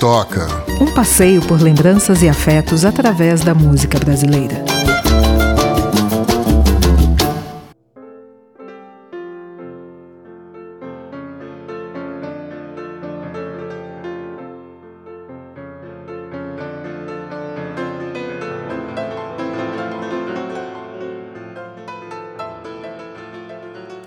toca. 0.00 0.48
Um 0.80 0.94
passeio 0.94 1.42
por 1.42 1.60
lembranças 1.60 2.22
e 2.22 2.28
afetos 2.28 2.86
através 2.86 3.42
da 3.42 3.54
música 3.54 3.98
brasileira. 3.98 4.64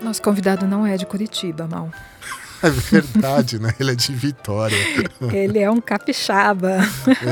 Nosso 0.01 0.23
convidado 0.23 0.65
não 0.65 0.87
é 0.87 0.97
de 0.97 1.05
Curitiba, 1.05 1.67
Mal. 1.67 1.91
É 2.63 2.69
verdade, 2.69 3.59
né? 3.59 3.73
Ele 3.77 3.91
é 3.91 3.95
de 3.95 4.13
Vitória. 4.13 4.77
Ele 5.33 5.59
é 5.59 5.69
um 5.69 5.81
capixaba. 5.81 6.77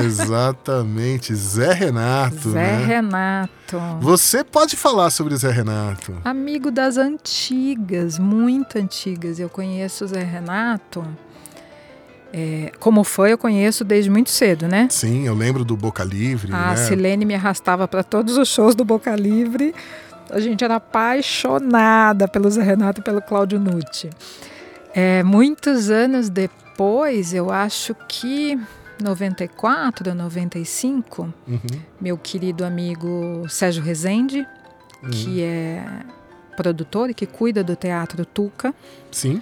Exatamente, 0.06 1.34
Zé 1.34 1.72
Renato. 1.72 2.52
Zé 2.52 2.60
né? 2.60 2.86
Renato. 2.86 3.80
Você 4.02 4.44
pode 4.44 4.76
falar 4.76 5.10
sobre 5.10 5.34
Zé 5.38 5.50
Renato? 5.50 6.14
Amigo 6.26 6.70
das 6.70 6.98
antigas, 6.98 8.20
muito 8.20 8.78
antigas. 8.78 9.40
Eu 9.40 9.48
conheço 9.48 10.04
o 10.04 10.08
Zé 10.10 10.22
Renato. 10.22 11.08
É, 12.34 12.74
como 12.80 13.04
foi, 13.06 13.32
eu 13.32 13.38
conheço 13.38 13.86
desde 13.86 14.10
muito 14.10 14.30
cedo, 14.30 14.68
né? 14.68 14.88
Sim, 14.90 15.26
eu 15.26 15.34
lembro 15.34 15.64
do 15.64 15.78
Boca 15.78 16.04
Livre. 16.04 16.52
A 16.54 16.72
né? 16.72 16.76
Silene 16.76 17.24
me 17.24 17.36
arrastava 17.36 17.88
para 17.88 18.04
todos 18.04 18.38
os 18.38 18.50
shows 18.50 18.76
do 18.76 18.84
Boca 18.84 19.16
Livre. 19.16 19.74
A 20.30 20.42
gente 20.42 20.62
era 20.62 20.76
apaixonada 20.76 22.28
pelo 22.28 22.50
Zé 22.50 22.64
Renato 22.64 23.00
e 23.00 23.04
pelo 23.04 23.22
Cláudio 23.22 23.60
Nucci. 23.60 24.10
É, 24.94 25.24
muitos 25.24 25.90
anos 25.90 26.30
depois, 26.30 27.34
eu 27.34 27.52
acho 27.52 27.96
que 28.08 28.60
94, 29.02 30.14
95, 30.14 31.34
Uhum, 31.48 31.60
meu 32.00 32.18
querido 32.18 32.64
amigo 32.64 33.46
Sérgio 33.50 33.84
Rezende, 33.84 34.48
uhum. 35.02 35.10
que 35.10 35.42
é 35.42 35.84
produtor 36.56 37.10
e 37.10 37.14
que 37.14 37.26
cuida 37.26 37.64
do 37.64 37.76
Teatro 37.76 38.26
Tuca, 38.26 38.74
Sim. 39.10 39.42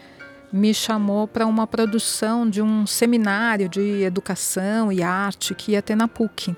me 0.53 0.73
chamou 0.73 1.27
para 1.27 1.45
uma 1.45 1.67
produção 1.67 2.49
de 2.49 2.61
um 2.61 2.85
seminário 2.87 3.67
de 3.67 4.03
educação 4.03 4.91
e 4.91 5.03
arte 5.03 5.53
que 5.53 5.73
ia 5.73 5.81
ter 5.81 5.95
na 5.95 6.07
PUC. 6.07 6.55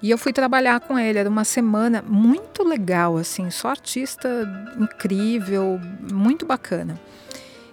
E 0.00 0.10
eu 0.10 0.16
fui 0.16 0.32
trabalhar 0.32 0.78
com 0.80 0.96
ele, 0.96 1.18
era 1.18 1.28
uma 1.28 1.44
semana 1.44 2.02
muito 2.06 2.62
legal, 2.62 3.16
assim, 3.16 3.50
só 3.50 3.68
artista 3.68 4.28
incrível, 4.78 5.80
muito 6.12 6.46
bacana. 6.46 6.98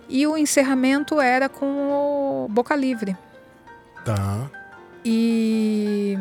E 0.07 0.25
o 0.27 0.37
encerramento 0.37 1.19
era 1.19 1.49
com 1.49 1.65
o 1.65 2.47
Boca 2.49 2.75
Livre. 2.75 3.17
Tá. 4.03 4.49
E, 5.03 6.17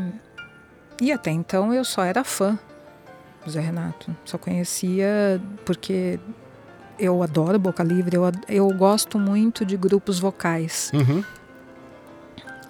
e 1.01 1.13
até 1.13 1.31
então 1.31 1.73
eu 1.73 1.85
só 1.85 2.03
era 2.03 2.25
fã 2.25 2.59
do 3.45 3.51
Zé 3.51 3.61
Renato. 3.61 4.15
Só 4.25 4.39
conhecia 4.39 5.41
porque 5.65 6.19
eu 6.99 7.23
adoro 7.23 7.59
Boca 7.59 7.83
Livre, 7.83 8.17
eu, 8.17 8.23
eu 8.49 8.69
gosto 8.75 9.19
muito 9.19 9.65
de 9.65 9.77
grupos 9.77 10.19
vocais. 10.19 10.91
Uhum. 10.95 11.25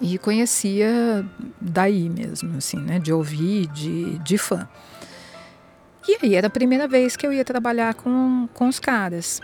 E 0.01 0.17
conhecia 0.17 1.25
daí 1.59 2.09
mesmo, 2.09 2.57
assim, 2.57 2.77
né? 2.77 2.99
De 2.99 3.13
ouvir, 3.13 3.67
de, 3.67 4.19
de 4.19 4.37
fã. 4.37 4.67
E 6.07 6.17
aí 6.21 6.35
era 6.35 6.47
a 6.47 6.49
primeira 6.49 6.87
vez 6.87 7.15
que 7.15 7.25
eu 7.25 7.31
ia 7.31 7.45
trabalhar 7.45 7.93
com, 7.93 8.47
com 8.53 8.67
os 8.67 8.79
caras. 8.79 9.41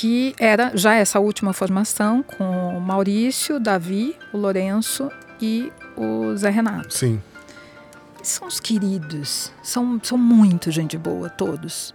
Que 0.00 0.32
era 0.38 0.70
já 0.76 0.94
essa 0.94 1.18
última 1.18 1.52
formação 1.52 2.22
com 2.22 2.78
o 2.78 2.80
Maurício, 2.80 3.56
o 3.56 3.58
Davi, 3.60 4.16
o 4.32 4.38
Lourenço 4.38 5.10
e 5.40 5.72
o 5.96 6.36
Zé 6.36 6.50
Renato. 6.50 6.94
Sim. 6.94 7.20
São 8.22 8.46
os 8.46 8.60
queridos, 8.60 9.52
são, 9.60 9.98
são 10.00 10.16
muito 10.16 10.70
gente 10.70 10.96
boa, 10.96 11.28
todos. 11.28 11.92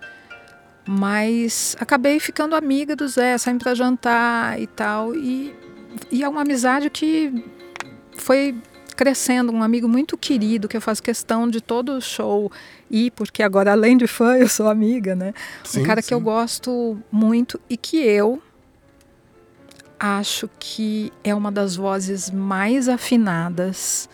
Mas 0.86 1.78
acabei 1.80 2.20
ficando 2.20 2.58
amiga 2.58 2.94
do 2.94 3.08
Zé, 3.08 3.38
saindo 3.38 3.64
para 3.64 3.74
jantar 3.74 4.60
e 4.60 4.68
tal. 4.68 5.16
E, 5.16 5.56
e 6.12 6.26
é 6.26 6.28
uma 6.28 6.42
amizade 6.42 6.90
que 6.90 7.46
foi 8.18 8.54
crescendo, 9.04 9.52
um 9.52 9.62
amigo 9.62 9.86
muito 9.86 10.18
querido, 10.18 10.66
que 10.66 10.78
eu 10.78 10.82
faço 10.82 11.04
questão 11.04 11.50
de 11.50 11.60
todo 11.60 12.00
show 12.00 12.50
ir, 12.90 13.12
porque 13.12 13.44
agora, 13.44 13.74
além 13.74 13.98
de 13.98 14.08
fã, 14.08 14.38
eu 14.40 14.48
sou 14.48 14.70
amiga, 14.70 15.14
né? 15.14 15.34
Sim, 15.66 15.82
um 15.82 15.84
cara 15.84 16.02
que 16.02 16.14
eu 16.14 16.20
sim. 16.20 16.24
gosto 16.24 16.98
muito 17.12 17.60
e 17.70 17.76
que 17.76 17.98
eu 17.98 18.42
acho 20.00 20.50
que 20.58 21.12
é 21.22 21.36
uma 21.36 21.52
das 21.52 21.76
vozes 21.76 22.30
mais 22.30 22.88
afinadas, 22.88 24.08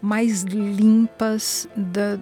mais 0.00 0.42
limpas 0.42 1.68
da, 1.74 2.20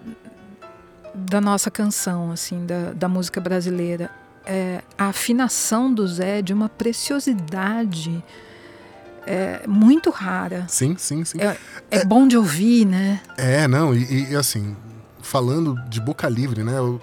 da 1.15 1.43
nossa 1.43 1.71
canção, 1.71 2.33
assim, 2.33 2.65
da, 2.65 2.95
da 2.95 3.07
música 3.07 3.39
brasileira. 3.39 4.11
É, 4.47 4.81
a 4.97 5.09
afinação 5.09 5.93
do 5.93 6.09
Zé 6.09 6.39
é 6.39 6.43
de 6.43 6.55
uma 6.55 6.71
preciosidade 6.71 8.25
é, 9.27 9.63
muito 9.67 10.11
rara. 10.11 10.65
Sim, 10.69 10.97
sim, 10.97 11.25
sim. 11.25 11.39
É, 11.41 11.57
é 11.91 12.05
bom 12.05 12.27
de 12.29 12.37
ouvir, 12.37 12.85
né? 12.85 13.21
É, 13.37 13.67
não, 13.67 13.95
e, 13.95 14.31
e, 14.31 14.37
assim, 14.37 14.77
falando 15.21 15.75
de 15.89 16.01
boca 16.01 16.29
livre, 16.29 16.63
né? 16.63 16.81
o- 16.81 17.01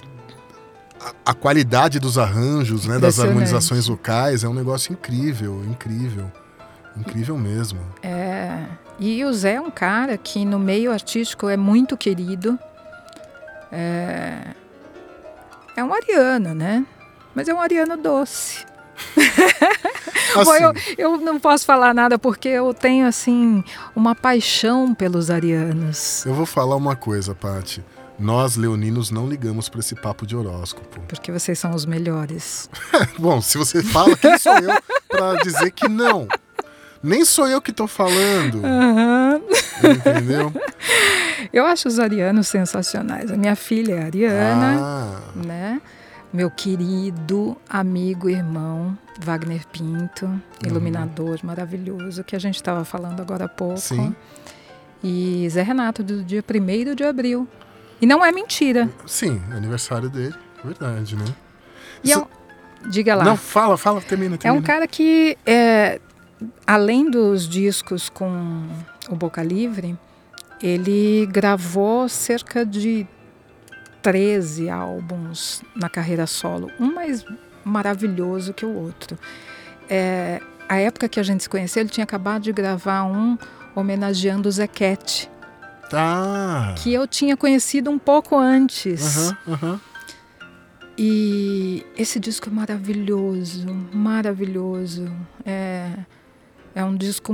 a, 1.25 1.31
a 1.31 1.33
qualidade 1.33 1.99
dos 1.99 2.17
arranjos, 2.17 2.85
né? 2.87 2.97
Das 2.97 3.19
harmonizações 3.19 3.87
vocais 3.87 4.43
é 4.43 4.47
um 4.47 4.53
negócio 4.53 4.93
incrível, 4.93 5.63
incrível. 5.65 6.31
Incrível 6.95 7.37
mesmo. 7.37 7.79
É, 8.03 8.65
e 8.99 9.25
o 9.25 9.33
Zé 9.33 9.55
é 9.55 9.61
um 9.61 9.71
cara 9.71 10.15
que 10.17 10.45
no 10.45 10.59
meio 10.59 10.91
artístico 10.91 11.49
é 11.49 11.57
muito 11.57 11.97
querido. 11.97 12.57
É, 13.71 14.53
é 15.75 15.83
um 15.83 15.91
ariano, 15.93 16.53
né? 16.53 16.85
Mas 17.33 17.47
é 17.49 17.53
um 17.53 17.59
ariano 17.59 17.97
doce. 17.97 18.63
Bom, 20.35 20.41
Assim, 20.51 20.63
eu, 20.63 20.73
eu 20.97 21.17
não 21.17 21.39
posso 21.39 21.65
falar 21.65 21.93
nada 21.93 22.17
porque 22.17 22.47
eu 22.49 22.73
tenho, 22.73 23.05
assim, 23.05 23.63
uma 23.95 24.15
paixão 24.15 24.93
pelos 24.93 25.29
arianos. 25.29 26.25
eu 26.25 26.33
vou 26.33 26.45
falar 26.45 26.75
uma 26.75 26.95
coisa, 26.95 27.35
Paty. 27.35 27.83
Nós, 28.17 28.55
leoninos, 28.55 29.11
não 29.11 29.27
ligamos 29.27 29.69
para 29.69 29.79
esse 29.79 29.95
papo 29.95 30.25
de 30.25 30.35
horóscopo. 30.35 31.01
Porque 31.07 31.31
vocês 31.31 31.57
são 31.59 31.71
os 31.71 31.85
melhores. 31.85 32.69
Bom, 33.17 33.41
se 33.41 33.57
você 33.57 33.83
fala, 33.83 34.15
quem 34.17 34.37
sou 34.37 34.53
eu 34.57 34.81
para 35.09 35.35
dizer 35.41 35.71
que 35.71 35.87
não? 35.87 36.27
Nem 37.01 37.25
sou 37.25 37.47
eu 37.47 37.61
que 37.61 37.73
tô 37.73 37.85
falando, 37.85 38.61
Aham. 38.65 39.41
entendeu? 39.83 40.53
Eu 41.51 41.65
acho 41.65 41.87
os 41.87 41.99
arianos 41.99 42.47
sensacionais. 42.47 43.29
A 43.29 43.35
minha 43.35 43.55
filha 43.55 43.95
é 43.95 44.03
ariana. 44.03 44.77
Ah, 44.79 45.19
né? 45.35 45.81
Meu 46.33 46.49
querido 46.49 47.55
amigo 47.69 48.27
irmão 48.27 48.97
Wagner 49.21 49.67
Pinto, 49.67 50.41
iluminador 50.65 51.39
maravilhoso, 51.43 52.23
que 52.23 52.35
a 52.35 52.39
gente 52.39 52.55
estava 52.55 52.83
falando 52.83 53.21
agora 53.21 53.45
há 53.45 53.47
pouco. 53.49 53.77
Sim. 53.77 54.15
E 55.03 55.47
Zé 55.49 55.61
Renato, 55.61 56.01
do 56.03 56.23
dia 56.23 56.43
1 56.43 56.95
de 56.95 57.03
abril. 57.03 57.47
E 58.01 58.05
não 58.07 58.25
é 58.25 58.31
mentira. 58.31 58.89
sim, 59.05 59.39
aniversário 59.55 60.09
dele, 60.09 60.33
verdade, 60.63 61.15
né? 61.15 61.25
E 62.03 62.11
é 62.11 62.15
Isso- 62.15 62.21
um- 62.23 62.43
Diga 62.89 63.15
lá. 63.15 63.23
Não, 63.23 63.37
fala, 63.37 63.77
fala, 63.77 64.01
termina, 64.01 64.35
é 64.35 64.37
termina. 64.37 64.59
um 64.61 64.65
cara 64.65 64.85
que, 64.85 65.37
é, 65.45 66.01
além 66.67 67.09
dos 67.09 67.47
discos 67.47 68.09
com 68.09 68.67
o 69.09 69.15
Boca 69.15 69.41
Livre, 69.41 69.97
ele 70.61 71.25
gravou 71.31 72.09
cerca 72.09 72.65
de 72.65 73.07
13 74.03 74.69
álbuns 74.69 75.63
na 75.75 75.89
carreira 75.89 76.27
solo, 76.27 76.69
um 76.79 76.93
mais 76.93 77.25
maravilhoso 77.65 78.53
que 78.53 78.65
o 78.65 78.75
outro. 78.75 79.17
É, 79.89 80.39
a 80.69 80.77
época 80.77 81.09
que 81.09 81.19
a 81.19 81.23
gente 81.23 81.41
se 81.43 81.49
conheceu, 81.49 81.81
ele 81.81 81.89
tinha 81.89 82.03
acabado 82.03 82.43
de 82.43 82.51
gravar 82.51 83.03
um 83.05 83.37
homenageando 83.75 84.47
o 84.47 84.51
Zequete, 84.51 85.29
Tá. 85.89 86.75
que 86.77 86.93
eu 86.93 87.07
tinha 87.07 87.35
conhecido 87.37 87.89
um 87.89 87.97
pouco 87.99 88.37
antes. 88.37 89.29
Aham, 89.29 89.37
aham. 89.47 89.81
E 90.97 91.83
esse 91.97 92.19
disco 92.19 92.49
é 92.49 92.51
maravilhoso, 92.51 93.65
maravilhoso. 93.91 95.11
É, 95.45 95.89
é 96.75 96.83
um 96.85 96.95
disco 96.95 97.33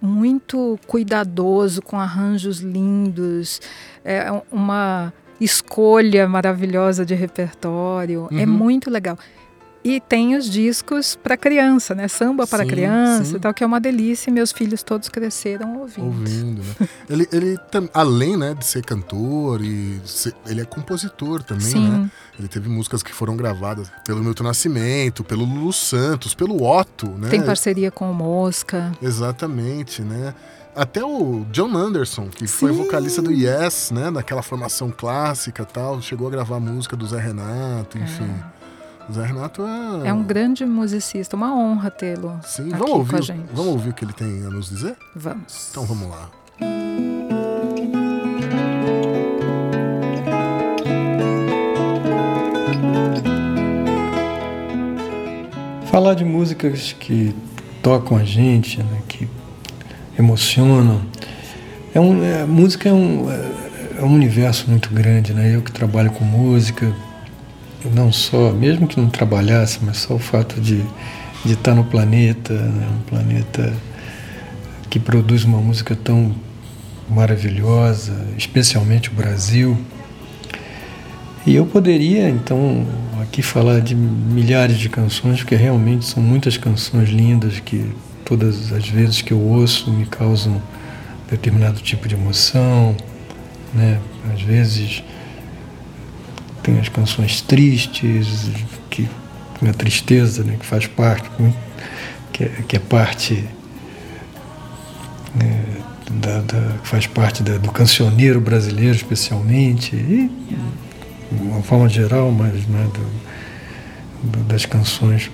muito 0.00 0.78
cuidadoso, 0.86 1.82
com 1.82 1.98
arranjos 1.98 2.58
lindos, 2.60 3.60
é 4.04 4.30
uma 4.50 5.12
escolha 5.40 6.28
maravilhosa 6.28 7.04
de 7.04 7.14
repertório. 7.14 8.28
É 8.32 8.44
Uhum. 8.44 8.46
muito 8.46 8.90
legal. 8.90 9.18
E 9.82 9.98
tem 9.98 10.36
os 10.36 10.50
discos 10.50 11.16
para 11.16 11.38
criança, 11.38 11.94
né? 11.94 12.06
Samba 12.06 12.46
para 12.46 12.64
Sim, 12.64 12.68
criança 12.68 13.24
sim. 13.24 13.36
e 13.36 13.38
tal, 13.38 13.54
que 13.54 13.64
é 13.64 13.66
uma 13.66 13.80
delícia. 13.80 14.28
e 14.30 14.32
Meus 14.32 14.52
filhos 14.52 14.82
todos 14.82 15.08
cresceram 15.08 15.78
ouvindo. 15.78 16.06
Ouvindo, 16.06 16.62
né? 16.62 16.88
ele, 17.08 17.28
ele 17.32 17.58
além 17.94 18.36
né, 18.36 18.52
de 18.54 18.66
ser 18.66 18.84
cantor, 18.84 19.62
e 19.62 19.98
ser- 20.04 20.34
ele 20.46 20.60
é 20.60 20.64
compositor 20.66 21.42
também, 21.42 21.64
Sim. 21.66 21.88
né? 21.88 22.10
Ele 22.38 22.46
teve 22.46 22.68
músicas 22.68 23.02
que 23.02 23.12
foram 23.12 23.36
gravadas 23.36 23.90
pelo 24.04 24.22
Milton 24.22 24.44
Nascimento, 24.44 25.24
pelo 25.24 25.44
Lulu 25.46 25.72
Santos, 25.72 26.34
pelo 26.34 26.62
Otto, 26.62 27.08
né? 27.08 27.28
Tem 27.30 27.42
parceria 27.42 27.90
com 27.90 28.10
o 28.10 28.14
Mosca. 28.14 28.92
Exatamente, 29.00 30.02
né? 30.02 30.34
Até 30.76 31.02
o 31.04 31.44
John 31.50 31.74
Anderson, 31.76 32.28
que 32.28 32.46
foi 32.46 32.72
Sim. 32.72 32.78
vocalista 32.82 33.20
do 33.22 33.32
Yes, 33.32 33.90
né? 33.90 34.10
Daquela 34.10 34.42
formação 34.42 34.90
clássica 34.90 35.62
e 35.62 35.66
tal, 35.66 36.00
chegou 36.02 36.28
a 36.28 36.30
gravar 36.30 36.60
música 36.60 36.94
do 36.96 37.06
Zé 37.06 37.18
Renato, 37.18 37.96
enfim. 37.98 38.24
O 38.24 38.59
Zé 39.12 39.26
Renato 39.26 39.62
é... 39.62 40.08
É 40.08 40.12
um 40.12 40.22
grande 40.22 40.64
musicista, 40.64 41.36
uma 41.36 41.54
honra 41.54 41.90
tê-lo 41.90 42.38
Sim, 42.44 42.68
aqui 42.68 42.78
vamos 42.78 42.86
com 42.86 42.94
a 42.94 42.98
ouvir, 42.98 43.22
gente. 43.22 43.48
vamos 43.52 43.72
ouvir 43.72 43.90
o 43.90 43.92
que 43.92 44.04
ele 44.04 44.12
tem 44.12 44.46
a 44.46 44.50
nos 44.50 44.68
dizer? 44.68 44.96
Vamos. 45.14 45.68
Então 45.70 45.84
vamos 45.84 46.08
lá. 46.08 46.30
Falar 55.90 56.14
de 56.14 56.24
músicas 56.24 56.92
que 56.92 57.34
tocam 57.82 58.16
a 58.16 58.22
gente, 58.24 58.78
né, 58.80 59.02
que 59.08 59.28
emocionam. 60.18 61.02
É 61.92 61.98
um, 61.98 62.22
é, 62.22 62.44
música 62.44 62.88
é 62.88 62.92
um, 62.92 63.28
é, 63.30 63.50
é 63.98 64.04
um 64.04 64.14
universo 64.14 64.70
muito 64.70 64.88
grande, 64.90 65.34
né? 65.34 65.52
Eu 65.52 65.62
que 65.62 65.72
trabalho 65.72 66.12
com 66.12 66.24
música, 66.24 66.94
não 67.84 68.12
só, 68.12 68.52
mesmo 68.52 68.86
que 68.86 69.00
não 69.00 69.08
trabalhasse, 69.08 69.78
mas 69.82 69.98
só 69.98 70.14
o 70.14 70.18
fato 70.18 70.60
de, 70.60 70.84
de 71.44 71.52
estar 71.54 71.74
no 71.74 71.84
planeta, 71.84 72.54
né? 72.54 72.88
um 72.92 73.02
planeta 73.08 73.72
que 74.88 74.98
produz 74.98 75.44
uma 75.44 75.58
música 75.58 75.94
tão 75.94 76.34
maravilhosa, 77.08 78.26
especialmente 78.36 79.08
o 79.08 79.12
Brasil. 79.12 79.76
E 81.46 81.54
eu 81.54 81.64
poderia, 81.64 82.28
então, 82.28 82.86
aqui 83.22 83.40
falar 83.42 83.80
de 83.80 83.94
milhares 83.94 84.78
de 84.78 84.88
canções, 84.88 85.38
porque 85.38 85.56
realmente 85.56 86.04
são 86.04 86.22
muitas 86.22 86.56
canções 86.56 87.08
lindas 87.08 87.60
que 87.60 87.90
todas 88.24 88.72
as 88.72 88.86
vezes 88.88 89.22
que 89.22 89.32
eu 89.32 89.40
ouço 89.40 89.90
me 89.90 90.06
causam 90.06 90.60
determinado 91.30 91.80
tipo 91.80 92.06
de 92.06 92.14
emoção, 92.14 92.94
né? 93.72 93.98
Às 94.34 94.42
vezes 94.42 95.02
tem 96.62 96.78
as 96.78 96.88
canções 96.88 97.40
tristes, 97.40 98.50
que 98.90 99.08
a 99.68 99.72
tristeza, 99.74 100.42
né, 100.42 100.56
que 100.58 100.64
faz 100.66 100.86
parte, 100.86 101.28
que 102.32 102.44
é, 102.44 102.48
que 102.66 102.76
é 102.76 102.78
parte 102.78 103.44
né, 105.34 105.64
da, 106.10 106.40
da- 106.40 106.74
faz 106.82 107.06
parte 107.06 107.42
da- 107.42 107.58
do 107.58 107.70
cancioneiro 107.70 108.40
brasileiro, 108.40 108.96
especialmente, 108.96 109.94
e 109.94 110.30
de 111.32 111.42
uma 111.42 111.62
forma 111.62 111.88
geral, 111.88 112.30
mas 112.30 112.66
né, 112.66 112.86
do- 114.22 114.44
das 114.44 114.66
canções 114.66 115.30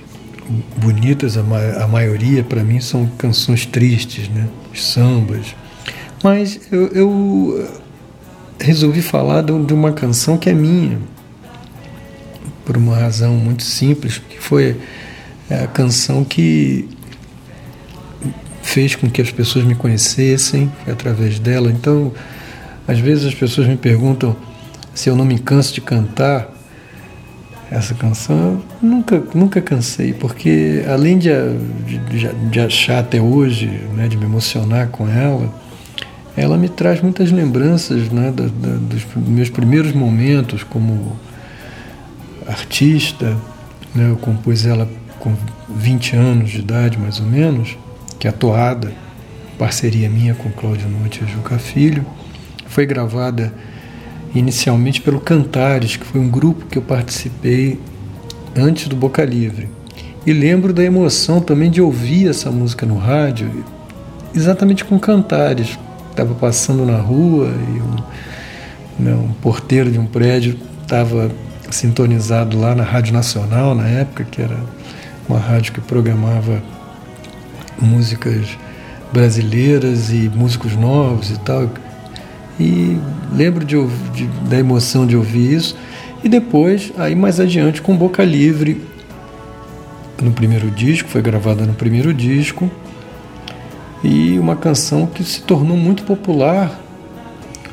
bonitas, 0.77 1.37
a, 1.37 1.43
ma- 1.43 1.83
a 1.85 1.89
maioria 1.89 2.43
para 2.45 2.63
mim 2.63 2.81
são 2.81 3.07
canções 3.19 3.67
tristes, 3.67 4.29
né, 4.29 4.49
os 4.73 4.85
sambas. 4.85 5.55
Mas 6.23 6.61
eu, 6.71 6.87
eu 6.89 7.69
resolvi 8.61 9.03
falar 9.03 9.43
de, 9.43 9.59
de 9.65 9.75
uma 9.75 9.93
canção 9.93 10.37
que 10.39 10.49
é 10.51 10.53
minha, 10.53 10.99
por 12.67 12.77
uma 12.77 12.97
razão 12.97 13.35
muito 13.35 13.63
simples, 13.63 14.19
que 14.19 14.39
foi 14.39 14.77
a 15.49 15.69
canção 15.69 16.25
que 16.25 16.89
fez 18.61 18.97
com 18.97 19.09
que 19.09 19.23
as 19.23 19.31
pessoas 19.31 19.65
me 19.65 19.77
conhecessem, 19.77 20.71
através 20.91 21.39
dela. 21.39 21.71
Então, 21.71 22.13
às 22.87 22.99
vezes 22.99 23.25
as 23.25 23.35
pessoas 23.35 23.69
me 23.69 23.77
perguntam 23.77 24.37
se 24.93 25.09
eu 25.09 25.15
não 25.15 25.25
me 25.25 25.39
canso 25.39 25.73
de 25.73 25.81
cantar 25.81 26.53
essa 27.71 27.95
canção. 27.95 28.63
Eu 28.83 28.89
nunca, 28.89 29.23
nunca 29.33 29.63
cansei, 29.63 30.13
porque 30.13 30.85
além 30.89 31.19
de, 31.19 31.31
de, 32.11 32.29
de 32.51 32.61
achar 32.61 32.99
até 32.99 33.21
hoje, 33.21 33.67
né, 33.95 34.09
de 34.09 34.17
me 34.17 34.25
emocionar 34.25 34.89
com 34.89 35.09
ela, 35.09 35.55
ela 36.37 36.59
me 36.59 36.69
traz 36.69 37.01
muitas 37.01 37.31
lembranças 37.31 38.11
né, 38.11 38.33
da, 38.33 38.45
da, 38.45 38.77
dos 38.77 39.07
meus 39.15 39.49
primeiros 39.49 39.93
momentos 39.93 40.65
como 40.65 41.17
artista. 42.47 43.37
Né, 43.95 44.11
eu 44.11 44.17
compus 44.17 44.67
ela 44.67 44.89
com 45.19 45.35
20 45.69 46.17
anos 46.17 46.51
de 46.51 46.59
idade, 46.61 46.99
mais 46.99 47.21
ou 47.21 47.27
menos, 47.27 47.77
que 48.19 48.27
é 48.27 48.31
a 48.31 48.33
Toada, 48.33 48.93
parceria 49.59 50.09
minha 50.09 50.35
com 50.35 50.51
Cláudio 50.51 50.89
Nutti 50.89 51.25
e 51.25 51.33
Juca 51.33 51.59
Filho. 51.59 52.05
Foi 52.67 52.85
gravada 52.87 53.53
inicialmente 54.35 55.01
pelo 55.01 55.21
Cantares, 55.21 55.97
que 55.97 56.05
foi 56.05 56.21
um 56.21 56.29
grupo 56.29 56.67
que 56.67 56.79
eu 56.79 56.83
participei 56.83 57.81
antes 58.55 58.89
do 58.89 58.97
Boca 58.97 59.25
Livre. 59.25 59.69
E 60.27 60.33
lembro 60.33 60.73
da 60.73 60.83
emoção 60.83 61.41
também 61.41 61.71
de 61.71 61.81
ouvir 61.81 62.29
essa 62.29 62.51
música 62.51 62.85
no 62.85 62.99
rádio, 62.99 63.65
exatamente 64.35 64.85
com 64.85 64.99
Cantares. 64.99 65.79
Estava 66.11 66.35
passando 66.35 66.85
na 66.85 66.99
rua 66.99 67.49
e 67.49 67.81
um, 67.81 69.05
né, 69.05 69.15
um 69.15 69.33
porteiro 69.41 69.91
de 69.91 69.99
um 69.99 70.07
prédio 70.07 70.59
estava 70.83 71.31
sintonizado 71.71 72.59
lá 72.59 72.75
na 72.75 72.83
Rádio 72.85 73.13
Nacional, 73.13 73.75
na 73.75 73.87
época, 73.87 74.25
que 74.25 74.41
era 74.41 74.57
uma 75.29 75.39
rádio 75.39 75.73
que 75.73 75.81
programava 75.81 76.63
músicas 77.81 78.57
brasileiras 79.13 80.11
e 80.11 80.31
músicos 80.35 80.77
novos 80.77 81.31
e 81.31 81.39
tal. 81.41 81.69
E 82.59 82.99
lembro 83.33 83.65
de, 83.65 83.77
de, 84.15 84.27
da 84.49 84.59
emoção 84.59 85.07
de 85.07 85.17
ouvir 85.17 85.55
isso. 85.55 85.77
E 86.25 86.29
depois, 86.29 86.93
aí 86.97 87.15
mais 87.15 87.39
adiante, 87.39 87.83
com 87.83 87.97
Boca 87.97 88.25
Livre, 88.25 88.83
no 90.23 90.33
primeiro 90.33 90.71
disco, 90.71 91.09
foi 91.09 91.21
gravada 91.21 91.67
no 91.67 91.75
primeiro 91.75 92.13
disco. 92.15 92.71
E 94.03 94.39
uma 94.39 94.57
canção 94.57 95.07
que 95.07 95.23
se 95.25 95.43
tornou 95.43 95.77
muito 95.77 96.05
popular 96.05 96.81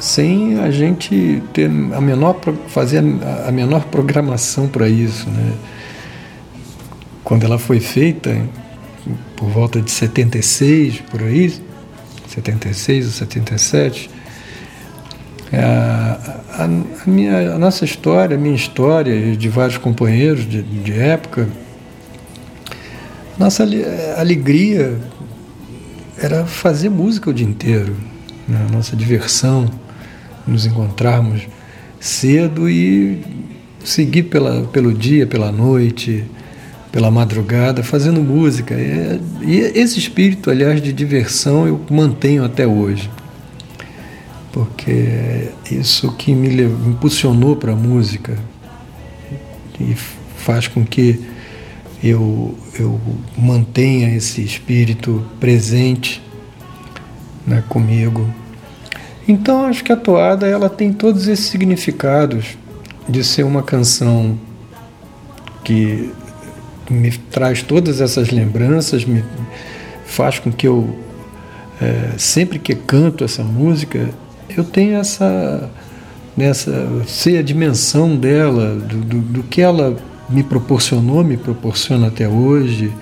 sem 0.03 0.59
a 0.59 0.69
gente 0.69 1.41
ter 1.53 1.67
a 1.67 2.01
menor 2.01 2.37
fazer 2.67 3.01
a 3.47 3.51
menor 3.53 3.85
programação 3.85 4.67
para 4.67 4.89
isso, 4.89 5.29
né? 5.29 5.53
Quando 7.23 7.45
ela 7.45 7.57
foi 7.57 7.79
feita 7.79 8.37
por 9.37 9.47
volta 9.47 9.81
de 9.81 9.89
76 9.89 10.99
por 11.09 11.23
aí, 11.23 11.53
76 12.27 13.05
ou 13.05 13.11
77, 13.13 14.09
a, 15.53 16.63
a, 16.63 16.65
a, 16.65 16.67
minha, 17.07 17.53
a 17.53 17.57
nossa 17.57 17.85
história, 17.85 18.35
a 18.35 18.39
minha 18.39 18.55
história 18.55 19.37
de 19.37 19.47
vários 19.47 19.77
companheiros 19.77 20.45
de, 20.45 20.63
de 20.63 20.99
época, 20.99 21.47
nossa 23.39 23.65
alegria 24.17 24.99
era 26.17 26.45
fazer 26.45 26.89
música 26.89 27.29
o 27.29 27.33
dia 27.33 27.47
inteiro, 27.47 27.95
né? 28.45 28.67
nossa 28.69 28.97
diversão, 28.97 29.69
nos 30.47 30.65
encontrarmos 30.65 31.47
cedo 31.99 32.69
e 32.69 33.21
seguir 33.83 34.23
pela, 34.23 34.63
pelo 34.67 34.93
dia, 34.93 35.25
pela 35.25 35.51
noite, 35.51 36.23
pela 36.91 37.09
madrugada, 37.09 37.83
fazendo 37.83 38.21
música. 38.21 38.75
E, 38.75 39.19
e 39.41 39.59
esse 39.59 39.99
espírito, 39.99 40.49
aliás, 40.49 40.81
de 40.81 40.93
diversão 40.93 41.67
eu 41.67 41.79
mantenho 41.89 42.43
até 42.43 42.67
hoje 42.67 43.09
porque 44.53 45.49
isso 45.69 46.11
que 46.11 46.33
me, 46.33 46.47
me 46.47 46.89
impulsionou 46.91 47.55
para 47.55 47.73
a 47.73 47.75
música 47.75 48.37
e 49.79 49.95
faz 50.37 50.67
com 50.67 50.85
que 50.85 51.19
eu, 52.03 52.55
eu 52.79 53.01
mantenha 53.35 54.15
esse 54.15 54.43
espírito 54.43 55.25
presente 55.39 56.21
né, 57.47 57.63
comigo. 57.67 58.31
Então 59.27 59.65
acho 59.65 59.83
que 59.83 59.91
a 59.91 59.95
toada 59.95 60.47
ela 60.47 60.69
tem 60.69 60.91
todos 60.91 61.27
esses 61.27 61.45
significados 61.45 62.57
de 63.07 63.23
ser 63.23 63.43
uma 63.43 63.63
canção 63.63 64.37
que 65.63 66.11
me 66.89 67.11
traz 67.11 67.63
todas 67.63 68.01
essas 68.01 68.29
lembranças, 68.29 69.05
me 69.05 69.23
faz 70.05 70.39
com 70.39 70.51
que 70.51 70.67
eu 70.67 70.97
é, 71.81 72.11
sempre 72.17 72.59
que 72.59 72.75
canto 72.75 73.23
essa 73.23 73.43
música 73.43 74.09
eu 74.55 74.63
tenho 74.63 74.97
essa 74.97 75.69
nessa 76.37 76.87
sei 77.07 77.37
a 77.39 77.41
dimensão 77.41 78.15
dela 78.15 78.75
do, 78.75 78.97
do, 78.97 79.19
do, 79.19 79.43
que 79.43 79.61
ela 79.61 79.95
me 80.29 80.43
proporcionou 80.43 81.23
me 81.23 81.35
proporciona 81.35 82.07
até 82.07 82.27
hoje 82.27 82.93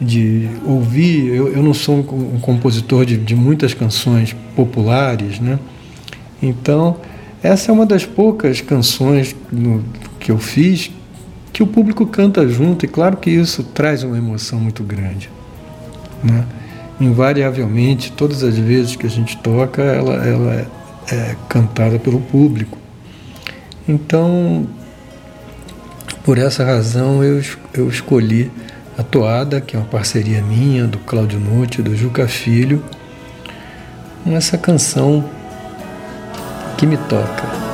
de 0.00 0.48
ouvir 0.64 1.28
eu, 1.28 1.52
eu 1.52 1.62
não 1.62 1.72
sou 1.72 1.96
um, 1.98 2.40
compositor 2.40 3.04
de, 3.04 3.16
de, 3.16 3.34
muitas 3.34 3.72
canções 3.74 4.34
populares 4.56 5.38
né 5.38 5.58
então 6.42 6.96
essa 7.42 7.70
é 7.70 7.72
uma 7.72 7.86
das 7.86 8.04
poucas 8.04 8.60
canções 8.60 9.36
no, 9.52 9.84
que 10.18 10.32
eu 10.32 10.38
fiz 10.38 10.90
que 11.54 11.62
o 11.62 11.66
público 11.68 12.04
canta 12.04 12.46
junto, 12.48 12.84
e 12.84 12.88
claro 12.88 13.16
que 13.16 13.30
isso 13.30 13.62
traz 13.62 14.02
uma 14.02 14.18
emoção 14.18 14.58
muito 14.58 14.82
grande. 14.82 15.30
Né? 16.22 16.44
Invariavelmente, 17.00 18.10
todas 18.10 18.42
as 18.42 18.58
vezes 18.58 18.96
que 18.96 19.06
a 19.06 19.10
gente 19.10 19.36
toca, 19.36 19.80
ela, 19.80 20.14
ela 20.26 20.52
é, 20.52 20.66
é 21.14 21.36
cantada 21.48 21.96
pelo 21.96 22.20
público. 22.20 22.76
Então, 23.88 24.66
por 26.24 26.36
essa 26.36 26.64
razão, 26.64 27.22
eu, 27.22 27.40
eu 27.72 27.88
escolhi 27.88 28.50
a 28.96 29.02
toada, 29.02 29.60
que 29.60 29.76
é 29.76 29.78
uma 29.78 29.88
parceria 29.88 30.42
minha, 30.42 30.86
do 30.86 30.98
Cláudio 30.98 31.40
Nutti, 31.40 31.82
do 31.82 31.96
Juca 31.96 32.28
Filho, 32.28 32.84
essa 34.26 34.56
canção 34.56 35.24
que 36.78 36.86
me 36.86 36.96
toca. 36.96 37.73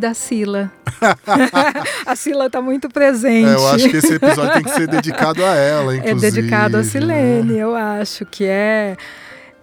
Da 0.00 0.14
Sila. 0.14 0.72
a 2.06 2.16
Sila 2.16 2.46
está 2.46 2.60
muito 2.60 2.88
presente. 2.88 3.48
É, 3.48 3.54
eu 3.54 3.68
acho 3.68 3.88
que 3.88 3.96
esse 3.98 4.14
episódio 4.14 4.52
tem 4.54 4.62
que 4.64 4.70
ser 4.70 4.88
dedicado 4.88 5.44
a 5.44 5.54
ela, 5.54 5.96
inclusive. 5.96 6.26
É 6.26 6.30
dedicado 6.30 6.76
a 6.76 6.82
Silene, 6.82 7.52
né? 7.52 7.58
eu 7.58 7.76
acho 7.76 8.26
que 8.26 8.44
é 8.44 8.96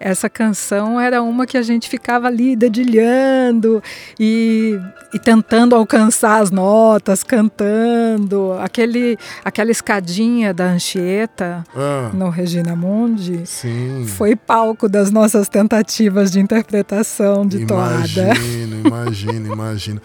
essa 0.00 0.28
canção 0.28 1.00
era 1.00 1.22
uma 1.22 1.46
que 1.46 1.56
a 1.56 1.62
gente 1.62 1.88
ficava 1.88 2.28
ali 2.28 2.54
dedilhando 2.54 3.82
e, 4.18 4.78
e 5.12 5.18
tentando 5.18 5.74
alcançar 5.74 6.40
as 6.40 6.50
notas, 6.50 7.22
cantando. 7.22 8.52
Aquele, 8.60 9.18
aquela 9.44 9.70
escadinha 9.70 10.54
da 10.54 10.66
Anchieta 10.66 11.64
ah, 11.74 12.10
no 12.14 12.28
Regina 12.28 12.76
Mundi 12.76 13.42
sim. 13.44 14.06
foi 14.06 14.36
palco 14.36 14.88
das 14.88 15.10
nossas 15.10 15.48
tentativas 15.48 16.30
de 16.30 16.40
interpretação 16.40 17.46
de 17.46 17.62
imagino, 17.62 17.66
toada. 17.66 18.36
Imagino, 18.36 18.86
imagino, 18.86 19.52
imagino. 19.52 20.02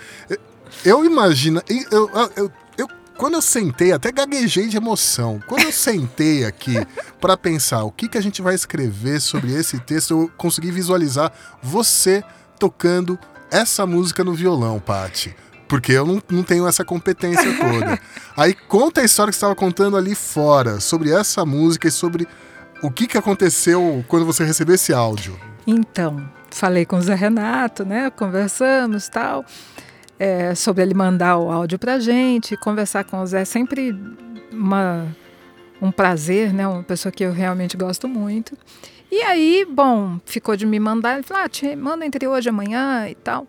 Eu 0.84 1.06
imagino, 1.06 1.62
eu, 1.92 2.10
eu 2.36 2.52
quando 3.18 3.36
eu 3.36 3.42
sentei, 3.42 3.92
até 3.92 4.12
gaguejei 4.12 4.68
de 4.68 4.78
emoção. 4.78 5.40
Quando 5.48 5.64
eu 5.64 5.72
sentei 5.72 6.46
aqui 6.46 6.76
para 7.22 7.38
pensar 7.38 7.84
o 7.84 7.92
que, 7.92 8.08
que 8.08 8.18
a 8.18 8.22
gente 8.22 8.42
vai 8.42 8.56
escrever 8.56 9.20
sobre 9.22 9.54
esse 9.54 9.80
texto, 9.80 10.12
eu 10.12 10.32
consegui 10.38 10.72
visualizar 10.72 11.32
você 11.62 12.24
tocando 12.60 13.18
essa 13.52 13.86
música 13.86 14.24
no 14.24 14.34
violão, 14.34 14.80
Pati. 14.80 15.36
Porque 15.68 15.92
eu 15.92 16.06
não, 16.06 16.22
não 16.30 16.44
tenho 16.44 16.68
essa 16.68 16.84
competência 16.84 17.56
toda. 17.58 18.00
Aí 18.36 18.54
conta 18.54 19.02
a 19.02 19.04
história 19.04 19.32
que 19.32 19.36
você 19.36 19.46
estava 19.46 19.56
contando 19.56 19.96
ali 19.96 20.16
fora, 20.16 20.80
sobre 20.80 21.12
essa 21.12 21.46
música 21.46 21.88
e 21.88 21.92
sobre 21.92 22.28
o 22.82 22.92
que, 22.92 23.08
que 23.08 23.18
aconteceu 23.18 24.04
quando 24.08 24.26
você 24.26 24.44
recebeu 24.44 24.76
esse 24.76 24.94
áudio. 24.94 25.40
Então, 25.66 26.30
falei 26.52 26.86
com 26.86 26.98
o 26.98 27.02
Zé 27.02 27.16
Renato, 27.16 27.86
né? 27.86 28.10
Conversamos 28.10 29.08
tal 29.08 29.46
é, 30.20 30.56
sobre 30.56 30.84
ele 30.84 30.94
mandar 30.94 31.38
o 31.38 31.52
áudio 31.52 31.80
para 31.80 32.00
gente, 32.00 32.56
conversar 32.58 33.04
com 33.04 33.22
o 33.22 33.26
Zé, 33.26 33.46
sempre 33.46 33.96
uma, 34.52 35.08
um 35.82 35.92
prazer, 35.92 36.54
né? 36.54 36.68
Uma 36.68 36.84
pessoa 36.84 37.12
que 37.12 37.24
eu 37.24 37.32
realmente 37.32 37.76
gosto 37.76 38.08
muito. 38.08 38.58
E 39.12 39.22
aí, 39.22 39.66
bom, 39.70 40.20
ficou 40.26 40.56
de 40.56 40.66
me 40.66 40.80
mandar, 40.80 41.16
ele 41.16 41.24
falou, 41.24 41.44
ah, 41.44 41.50
te 41.50 41.76
manda 41.76 42.06
entre 42.06 42.28
hoje 42.28 42.48
e 42.48 42.52
amanhã 42.52 43.08
e 43.08 43.16
tal. 43.16 43.48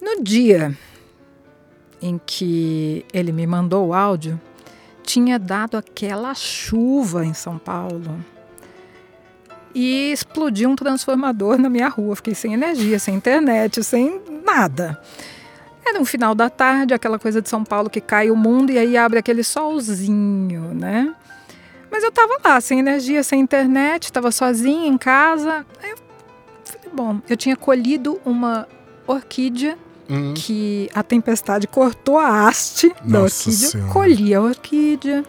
No 0.00 0.22
dia 0.22 0.76
em 2.00 2.20
que 2.24 3.04
ele 3.12 3.32
me 3.32 3.46
mandou 3.46 3.88
o 3.88 3.94
áudio, 3.94 4.40
tinha 5.02 5.38
dado 5.38 5.76
aquela 5.76 6.34
chuva 6.34 7.24
em 7.24 7.34
São 7.34 7.58
Paulo. 7.58 8.24
E 9.80 10.10
explodiu 10.10 10.68
um 10.68 10.74
transformador 10.74 11.56
na 11.56 11.70
minha 11.70 11.88
rua. 11.88 12.16
Fiquei 12.16 12.34
sem 12.34 12.52
energia, 12.52 12.98
sem 12.98 13.14
internet, 13.14 13.84
sem 13.84 14.20
nada. 14.44 15.00
Era 15.86 16.00
um 16.00 16.04
final 16.04 16.34
da 16.34 16.50
tarde, 16.50 16.92
aquela 16.92 17.16
coisa 17.16 17.40
de 17.40 17.48
São 17.48 17.62
Paulo 17.62 17.88
que 17.88 18.00
cai 18.00 18.28
o 18.28 18.34
mundo 18.34 18.72
e 18.72 18.78
aí 18.78 18.96
abre 18.96 19.20
aquele 19.20 19.44
solzinho, 19.44 20.74
né? 20.74 21.14
Mas 21.90 22.02
eu 22.02 22.10
tava 22.10 22.40
lá, 22.44 22.60
sem 22.60 22.80
energia, 22.80 23.22
sem 23.22 23.40
internet, 23.40 24.12
tava 24.12 24.32
sozinha 24.32 24.88
em 24.88 24.98
casa. 24.98 25.64
Aí 25.80 25.90
eu 25.90 25.98
falei, 26.64 26.90
bom, 26.92 27.20
eu 27.28 27.36
tinha 27.36 27.56
colhido 27.56 28.20
uma 28.24 28.66
orquídea 29.06 29.78
uhum. 30.08 30.34
que 30.34 30.90
a 30.92 31.04
tempestade 31.04 31.68
cortou 31.68 32.18
a 32.18 32.48
haste 32.48 32.88
Nossa 33.04 33.10
da 33.10 33.22
orquídea, 33.22 33.68
senhora. 33.68 33.92
colhi 33.92 34.34
a 34.34 34.40
orquídea. 34.40 35.24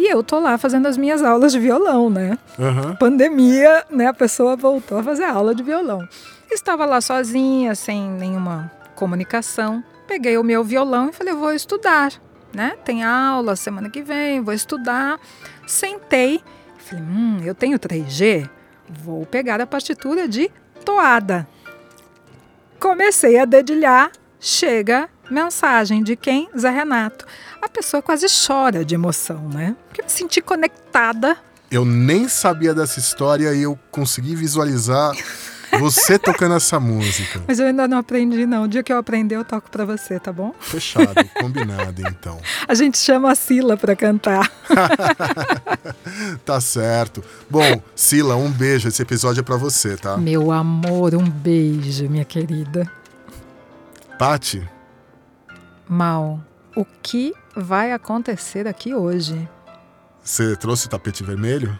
E 0.00 0.06
eu 0.06 0.22
tô 0.22 0.40
lá 0.40 0.56
fazendo 0.56 0.88
as 0.88 0.96
minhas 0.96 1.22
aulas 1.22 1.52
de 1.52 1.58
violão, 1.58 2.08
né? 2.08 2.38
Uhum. 2.58 2.96
Pandemia, 2.96 3.84
né? 3.90 4.06
A 4.06 4.14
pessoa 4.14 4.56
voltou 4.56 4.96
a 4.96 5.02
fazer 5.02 5.24
aula 5.24 5.54
de 5.54 5.62
violão. 5.62 6.08
Estava 6.50 6.86
lá 6.86 7.02
sozinha, 7.02 7.74
sem 7.74 8.08
nenhuma 8.08 8.72
comunicação. 8.94 9.84
Peguei 10.08 10.38
o 10.38 10.42
meu 10.42 10.64
violão 10.64 11.10
e 11.10 11.12
falei, 11.12 11.34
vou 11.34 11.52
estudar, 11.52 12.14
né? 12.50 12.78
Tem 12.82 13.04
aula 13.04 13.54
semana 13.56 13.90
que 13.90 14.00
vem, 14.00 14.40
vou 14.40 14.54
estudar. 14.54 15.20
Sentei, 15.66 16.42
falei, 16.78 17.04
hum, 17.04 17.42
eu 17.44 17.54
tenho 17.54 17.78
3G, 17.78 18.48
vou 18.88 19.26
pegar 19.26 19.60
a 19.60 19.66
partitura 19.66 20.26
de 20.26 20.50
toada. 20.82 21.46
Comecei 22.78 23.38
a 23.38 23.44
dedilhar, 23.44 24.10
chega 24.40 25.10
mensagem 25.30 26.02
de 26.02 26.16
quem? 26.16 26.48
Zé 26.58 26.70
Renato. 26.70 27.26
A 27.70 27.72
pessoa 27.72 28.02
quase 28.02 28.26
chora 28.28 28.84
de 28.84 28.96
emoção, 28.96 29.48
né? 29.48 29.76
Porque 29.86 30.00
eu 30.00 30.04
me 30.04 30.10
senti 30.10 30.40
conectada. 30.40 31.36
Eu 31.70 31.84
nem 31.84 32.28
sabia 32.28 32.74
dessa 32.74 32.98
história 32.98 33.54
e 33.54 33.62
eu 33.62 33.78
consegui 33.92 34.34
visualizar 34.34 35.12
você 35.78 36.18
tocando 36.18 36.56
essa 36.56 36.80
música. 36.80 37.40
Mas 37.46 37.60
eu 37.60 37.66
ainda 37.66 37.86
não 37.86 37.98
aprendi, 37.98 38.44
não. 38.44 38.64
O 38.64 38.68
dia 38.68 38.82
que 38.82 38.92
eu 38.92 38.98
aprender, 38.98 39.36
eu 39.36 39.44
toco 39.44 39.70
para 39.70 39.84
você, 39.84 40.18
tá 40.18 40.32
bom? 40.32 40.52
Fechado, 40.58 41.14
combinado, 41.40 42.02
então. 42.02 42.40
A 42.66 42.74
gente 42.74 42.98
chama 42.98 43.30
a 43.30 43.36
Sila 43.36 43.76
para 43.76 43.94
cantar. 43.94 44.50
tá 46.44 46.60
certo. 46.60 47.22
Bom, 47.48 47.80
Sila, 47.94 48.34
um 48.34 48.50
beijo. 48.50 48.88
Esse 48.88 49.02
episódio 49.02 49.42
é 49.42 49.44
para 49.44 49.56
você, 49.56 49.96
tá? 49.96 50.16
Meu 50.16 50.50
amor, 50.50 51.14
um 51.14 51.30
beijo, 51.30 52.08
minha 52.08 52.24
querida. 52.24 52.90
Pati. 54.18 54.68
Mal, 55.88 56.40
o 56.74 56.84
que 56.84 57.32
vai 57.56 57.92
acontecer 57.92 58.66
aqui 58.66 58.94
hoje? 58.94 59.48
Você 60.22 60.56
trouxe 60.56 60.86
o 60.86 60.90
tapete 60.90 61.24
vermelho? 61.24 61.78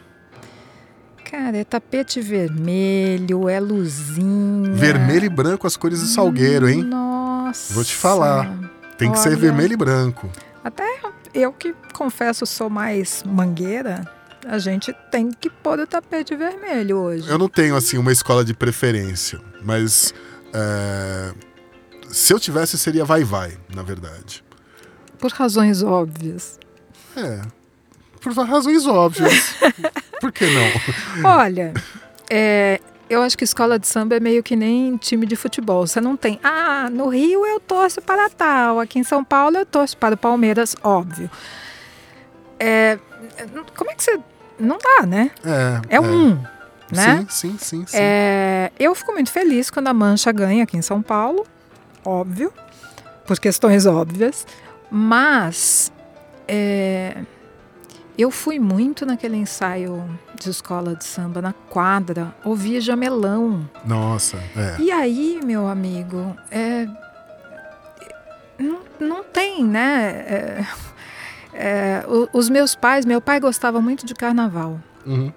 Cara, 1.31 1.59
é 1.59 1.65
tapete 1.65 2.21
vermelho, 2.21 3.49
é 3.49 3.61
luzinha. 3.61 4.73
Vermelho 4.73 5.27
e 5.27 5.29
branco 5.29 5.67
as 5.67 5.77
cores 5.77 6.01
do 6.01 6.07
salgueiro, 6.07 6.69
hein? 6.69 6.83
Nossa. 6.83 7.73
Vou 7.73 7.85
te 7.85 7.95
falar. 7.95 8.59
Tem 8.99 9.11
que 9.13 9.19
Olha, 9.19 9.31
ser 9.31 9.37
vermelho 9.37 9.75
e 9.75 9.77
branco. 9.77 10.29
Até 10.65 10.85
eu 11.33 11.53
que 11.53 11.75
confesso 11.95 12.45
sou 12.45 12.69
mais 12.69 13.23
mangueira, 13.25 14.05
a 14.47 14.59
gente 14.59 14.93
tem 15.11 15.31
que 15.31 15.49
pôr 15.49 15.79
o 15.79 15.87
tapete 15.87 16.35
vermelho 16.35 16.97
hoje. 16.99 17.29
Eu 17.29 17.39
não 17.39 17.49
tenho, 17.49 17.77
assim, 17.77 17.97
uma 17.97 18.13
escola 18.13 18.45
de 18.45 18.55
preferência, 18.55 19.41
mas. 19.63 20.13
É... 20.53 21.33
Se 22.09 22.33
eu 22.33 22.41
tivesse, 22.41 22.77
seria 22.77 23.05
vai-vai, 23.05 23.57
na 23.73 23.83
verdade. 23.83 24.43
Por 25.21 25.31
razões 25.33 25.83
óbvias. 25.83 26.59
É. 27.17 27.43
Por 28.21 28.33
razões 28.33 28.87
óbvias. 28.87 29.55
Por 30.21 30.33
que 30.33 30.45
não? 30.47 31.31
Olha, 31.31 31.73
é, 32.29 32.81
eu 33.09 33.23
acho 33.23 33.37
que 33.37 33.45
escola 33.45 33.79
de 33.79 33.87
samba 33.87 34.17
é 34.17 34.21
meio 34.21 34.43
que 34.43 34.55
nem 34.55 34.97
time 34.97 35.27
de 35.27 35.35
futebol. 35.35 35.87
Você 35.87 36.01
não 36.01 36.17
tem, 36.17 36.39
ah, 36.45 36.89
no 36.91 37.09
Rio 37.09 37.47
eu 37.47 37.59
torço 37.59 38.01
para 38.01 38.29
tal, 38.31 38.79
aqui 38.79 38.99
em 38.99 39.05
São 39.05 39.25
Paulo 39.25 39.57
eu 39.57 39.67
torço 39.67 39.97
para 39.97 40.15
o 40.15 40.19
Palmeiras, 40.19 40.77
óbvio. 40.83 41.31
É, 42.59 42.99
como 43.75 43.91
é 43.91 43.95
que 43.95 44.05
você. 44.05 44.21
Não 44.59 44.77
dá, 44.77 45.07
né? 45.07 45.31
É. 45.43 45.95
É, 45.95 45.97
é. 45.97 46.01
um. 46.01 46.39
Né? 46.93 47.25
Sim, 47.29 47.57
sim, 47.57 47.59
sim. 47.59 47.87
sim. 47.87 47.97
É, 47.99 48.71
eu 48.79 48.95
fico 48.95 49.13
muito 49.13 49.31
feliz 49.31 49.71
quando 49.71 49.89
a 49.89 49.95
Mancha 49.95 50.31
ganha 50.31 50.65
aqui 50.65 50.77
em 50.77 50.83
São 50.83 51.01
Paulo, 51.01 51.47
óbvio, 52.05 52.53
por 53.27 53.39
questões 53.39 53.87
óbvias, 53.87 54.47
mas 54.91 55.93
é, 56.47 57.25
eu 58.19 58.31
fui 58.31 58.59
muito 58.59 59.07
naquele 59.07 59.37
ensaio 59.37 60.05
de 60.39 60.51
escola 60.51 60.95
de 60.95 61.05
samba, 61.05 61.41
na 61.41 61.53
quadra, 61.53 62.35
ouvia 62.45 62.81
jamelão. 62.81 63.69
Nossa, 63.85 64.37
é. 64.57 64.77
E 64.81 64.91
aí, 64.91 65.41
meu 65.45 65.69
amigo, 65.69 66.37
é, 66.51 66.87
não, 68.59 68.81
não 68.99 69.25
tem, 69.25 69.65
né? 69.65 70.11
É, 70.27 70.67
é, 71.55 72.05
os 72.33 72.49
meus 72.49 72.75
pais, 72.75 73.05
meu 73.05 73.21
pai 73.21 73.41
gostava 73.41 73.81
muito 73.81 74.05
de 74.05 74.15
carnaval. 74.15 74.81
Uhum. 75.07 75.33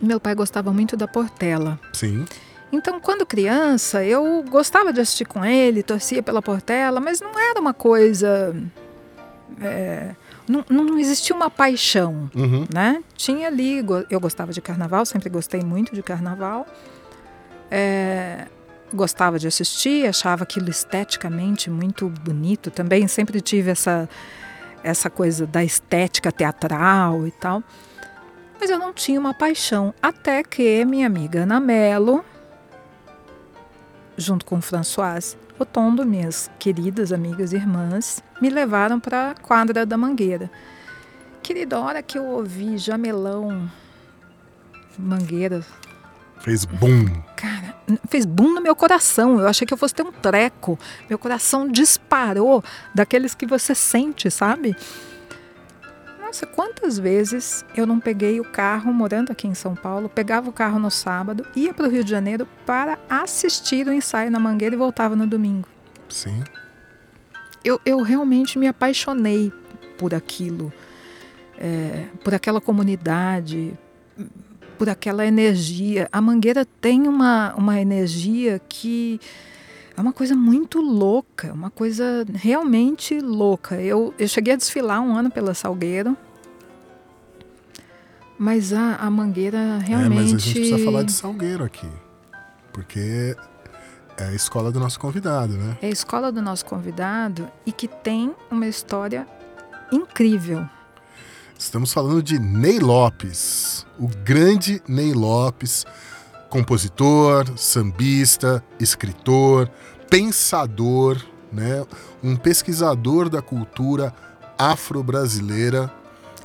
Meu 0.00 0.20
pai 0.20 0.34
gostava 0.34 0.72
muito 0.72 0.96
da 0.96 1.08
Portela. 1.08 1.78
Sim. 1.92 2.26
Então, 2.74 2.98
quando 3.00 3.24
criança, 3.24 4.04
eu 4.04 4.42
gostava 4.48 4.92
de 4.92 5.00
assistir 5.00 5.24
com 5.24 5.44
ele, 5.44 5.82
torcia 5.82 6.22
pela 6.22 6.42
Portela, 6.42 7.00
mas 7.00 7.20
não 7.20 7.38
era 7.38 7.60
uma 7.60 7.72
coisa. 7.72 8.54
É, 9.60 10.10
não, 10.48 10.64
não 10.68 10.98
existia 10.98 11.34
uma 11.36 11.48
paixão, 11.48 12.28
Uhum. 12.34 12.66
né? 12.72 13.02
Tinha 13.16 13.46
ali, 13.46 13.84
eu 14.10 14.18
gostava 14.18 14.52
de 14.52 14.60
carnaval, 14.60 15.06
sempre 15.06 15.28
gostei 15.30 15.62
muito 15.62 15.94
de 15.94 16.02
carnaval. 16.02 16.66
É, 17.70 18.46
gostava 18.92 19.38
de 19.38 19.46
assistir, 19.46 20.06
achava 20.08 20.42
aquilo 20.42 20.68
esteticamente 20.68 21.70
muito 21.70 22.08
bonito 22.08 22.70
também. 22.70 23.06
Sempre 23.06 23.40
tive 23.40 23.70
essa, 23.70 24.08
essa 24.82 25.08
coisa 25.08 25.46
da 25.46 25.62
estética 25.62 26.32
teatral 26.32 27.24
e 27.26 27.30
tal. 27.30 27.62
Mas 28.60 28.68
eu 28.70 28.78
não 28.78 28.92
tinha 28.92 29.18
uma 29.20 29.32
paixão. 29.34 29.94
Até 30.02 30.42
que 30.42 30.84
minha 30.84 31.06
amiga 31.06 31.42
Ana 31.42 31.60
Mello, 31.60 32.24
junto 34.16 34.44
com 34.44 34.58
o 34.58 34.62
François 34.62 35.36
Otondo, 35.58 36.04
minhas 36.04 36.50
queridas 36.58 37.12
amigas 37.12 37.52
e 37.52 37.56
irmãs, 37.56 38.22
me 38.40 38.50
levaram 38.50 38.98
para 38.98 39.30
a 39.30 39.34
quadra 39.34 39.86
da 39.86 39.96
Mangueira. 39.96 40.50
Querida, 41.42 41.76
a 41.76 41.80
hora 41.80 42.02
que 42.02 42.18
eu 42.18 42.24
ouvi 42.24 42.76
Jamelão, 42.78 43.70
Mangueira, 44.98 45.64
Fez 46.44 46.66
boom. 46.66 47.06
Cara, 47.36 47.74
fez 48.10 48.26
boom 48.26 48.52
no 48.52 48.60
meu 48.60 48.76
coração. 48.76 49.40
Eu 49.40 49.48
achei 49.48 49.66
que 49.66 49.72
eu 49.72 49.78
fosse 49.78 49.94
ter 49.94 50.02
um 50.02 50.12
treco. 50.12 50.78
Meu 51.08 51.18
coração 51.18 51.66
disparou 51.66 52.62
daqueles 52.94 53.34
que 53.34 53.46
você 53.46 53.74
sente, 53.74 54.30
sabe? 54.30 54.76
Nossa, 56.34 56.46
quantas 56.46 56.98
vezes 56.98 57.64
eu 57.76 57.86
não 57.86 58.00
peguei 58.00 58.40
o 58.40 58.44
carro, 58.44 58.92
morando 58.92 59.30
aqui 59.30 59.46
em 59.46 59.54
São 59.54 59.72
Paulo, 59.76 60.08
pegava 60.08 60.50
o 60.50 60.52
carro 60.52 60.80
no 60.80 60.90
sábado, 60.90 61.46
ia 61.54 61.72
para 61.72 61.86
o 61.86 61.88
Rio 61.88 62.02
de 62.02 62.10
Janeiro 62.10 62.44
para 62.66 62.98
assistir 63.08 63.86
o 63.86 63.92
ensaio 63.92 64.32
na 64.32 64.40
Mangueira 64.40 64.74
e 64.74 64.78
voltava 64.78 65.14
no 65.14 65.28
domingo. 65.28 65.68
Sim. 66.08 66.42
Eu, 67.64 67.80
eu 67.86 68.02
realmente 68.02 68.58
me 68.58 68.66
apaixonei 68.66 69.52
por 69.96 70.12
aquilo, 70.12 70.72
é, 71.56 72.06
por 72.24 72.34
aquela 72.34 72.60
comunidade, 72.60 73.72
por 74.76 74.88
aquela 74.88 75.24
energia. 75.24 76.08
A 76.10 76.20
Mangueira 76.20 76.66
tem 76.80 77.06
uma, 77.06 77.54
uma 77.54 77.80
energia 77.80 78.60
que 78.68 79.20
é 79.96 80.00
uma 80.00 80.12
coisa 80.12 80.34
muito 80.34 80.80
louca, 80.80 81.52
uma 81.52 81.70
coisa 81.70 82.26
realmente 82.34 83.20
louca. 83.20 83.80
Eu, 83.80 84.12
eu 84.18 84.26
cheguei 84.26 84.54
a 84.54 84.56
desfilar 84.56 85.00
um 85.00 85.16
ano 85.16 85.30
pela 85.30 85.54
Salgueiro, 85.54 86.16
mas 88.38 88.72
a, 88.72 88.96
a 88.96 89.10
Mangueira 89.10 89.78
realmente. 89.78 90.12
É, 90.12 90.14
mas 90.14 90.34
a 90.34 90.38
gente 90.38 90.54
precisa 90.54 90.84
falar 90.84 91.02
de 91.04 91.12
Salgueiro 91.12 91.64
aqui. 91.64 91.88
Porque 92.72 93.36
é 94.16 94.24
a 94.24 94.32
escola 94.32 94.72
do 94.72 94.80
nosso 94.80 94.98
convidado, 94.98 95.54
né? 95.54 95.78
É 95.80 95.86
a 95.86 95.90
escola 95.90 96.32
do 96.32 96.42
nosso 96.42 96.64
convidado 96.64 97.48
e 97.64 97.70
que 97.70 97.86
tem 97.86 98.34
uma 98.50 98.66
história 98.66 99.26
incrível. 99.92 100.68
Estamos 101.56 101.92
falando 101.92 102.20
de 102.20 102.38
Ney 102.38 102.80
Lopes, 102.80 103.86
o 103.96 104.08
grande 104.08 104.82
Ney 104.88 105.12
Lopes, 105.12 105.86
compositor, 106.54 107.58
sambista, 107.58 108.62
escritor, 108.78 109.68
pensador, 110.08 111.20
né? 111.52 111.84
um 112.22 112.36
pesquisador 112.36 113.28
da 113.28 113.42
cultura 113.42 114.14
afro-brasileira. 114.56 115.92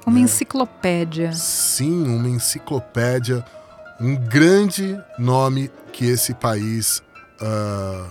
Uma 0.08 0.18
É. 0.18 0.22
enciclopédia. 0.24 1.32
Sim, 1.32 2.08
uma 2.08 2.28
enciclopédia, 2.28 3.46
um 4.02 4.16
grande 4.16 5.00
nome 5.20 5.70
que 5.94 6.06
esse 6.06 6.34
país 6.34 7.04
ah, 7.40 8.08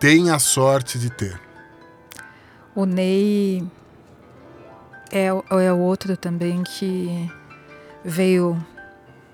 tem 0.00 0.30
a 0.30 0.40
sorte 0.40 0.98
de 0.98 1.08
ter. 1.08 1.40
O 2.74 2.84
Ney 2.84 3.64
é, 5.12 5.26
é 5.28 5.72
outro 5.72 6.16
também 6.16 6.64
que 6.64 7.30
veio 8.04 8.60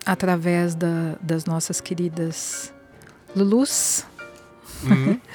através 0.04 0.74
da- 0.74 1.16
das 1.20 1.44
nossas 1.44 1.80
queridas 1.80 2.72
Lulus. 3.34 4.04
Uhum. 4.84 5.18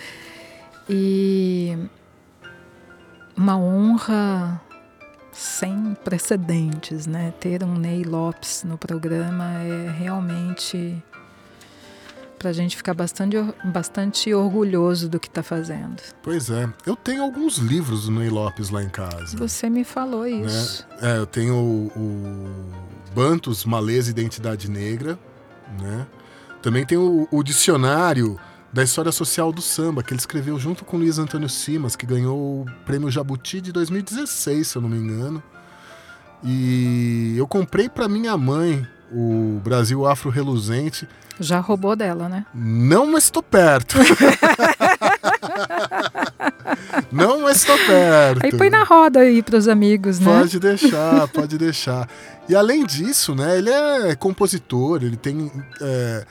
E 0.90 1.78
uma 3.36 3.58
honra 3.58 4.62
sem 5.34 5.94
precedentes, 6.02 7.06
né? 7.06 7.34
Ter 7.42 7.62
um 7.62 7.76
Ney 7.76 8.04
Lopes 8.04 8.64
no 8.64 8.78
programa 8.78 9.44
é 9.64 9.90
realmente 9.92 11.04
para 12.38 12.50
a 12.50 12.54
gente 12.54 12.78
ficar 12.78 12.94
bastante, 12.94 13.38
bastante 13.66 14.34
orgulhoso 14.34 15.10
do 15.10 15.20
que 15.20 15.28
está 15.28 15.44
fazendo. 15.44 16.02
Pois 16.22 16.50
é, 16.50 16.68
eu 16.86 16.96
tenho 16.96 17.24
alguns 17.24 17.58
livros 17.58 18.06
do 18.06 18.12
Ney 18.12 18.30
Lopes 18.30 18.70
lá 18.70 18.84
em 18.84 18.90
casa. 18.90 19.36
Você 19.38 19.70
me 19.70 19.84
falou 19.84 20.26
isso. 20.26 20.88
É, 21.02 21.18
eu 21.18 21.26
tenho 21.26 21.56
o, 21.56 21.92
o 21.96 23.14
Bantus, 23.14 23.66
Maleza 23.66 24.10
e 24.10 24.12
Identidade 24.12 24.70
Negra, 24.70 25.18
né? 25.82 26.08
Também 26.62 26.86
tem 26.86 26.98
o, 26.98 27.28
o 27.32 27.44
dicionário 27.44 28.40
da 28.72 28.84
história 28.84 29.12
social 29.12 29.52
do 29.52 29.62
samba, 29.62 30.04
que 30.04 30.14
ele 30.14 30.20
escreveu 30.20 30.60
junto 30.60 30.84
com 30.84 30.98
Luiz 30.98 31.18
Antônio 31.18 31.50
Simas, 31.50 31.96
que 31.96 32.06
ganhou 32.06 32.62
o 32.62 32.66
prêmio 32.86 33.10
Jabuti 33.10 33.62
de 33.62 33.72
2016, 33.72 34.68
se 34.68 34.76
eu 34.76 34.82
não 34.82 34.90
me 34.90 34.98
engano. 34.98 35.42
E 36.44 37.36
eu 37.38 37.48
comprei 37.48 37.90
para 37.90 38.08
minha 38.08 38.38
mãe 38.38 38.88
o 39.12 39.60
Brasil 39.64 40.06
Afro 40.06 40.30
Reluzente. 40.30 41.08
Já 41.40 41.60
roubou 41.60 41.96
dela, 41.96 42.28
né? 42.28 42.46
Não 42.54 43.12
mas 43.12 43.26
estou 43.26 43.44
perto. 43.44 43.98
não 47.12 47.42
mas 47.42 47.58
estou 47.58 47.78
perto. 47.78 48.46
Aí 48.46 48.52
põe 48.52 48.70
na 48.70 48.84
roda 48.84 49.20
aí 49.20 49.44
pros 49.44 49.68
amigos, 49.68 50.20
né? 50.20 50.40
Pode 50.40 50.60
deixar, 50.60 51.28
pode 51.28 51.58
deixar. 51.58 52.10
E 52.50 52.56
além 52.56 52.86
disso, 52.86 53.36
né, 53.36 53.58
ele 53.58 53.70
é 53.70 54.16
compositor, 54.16 55.04
ele 55.04 55.18
tem. 55.18 55.52
é, 55.82 56.26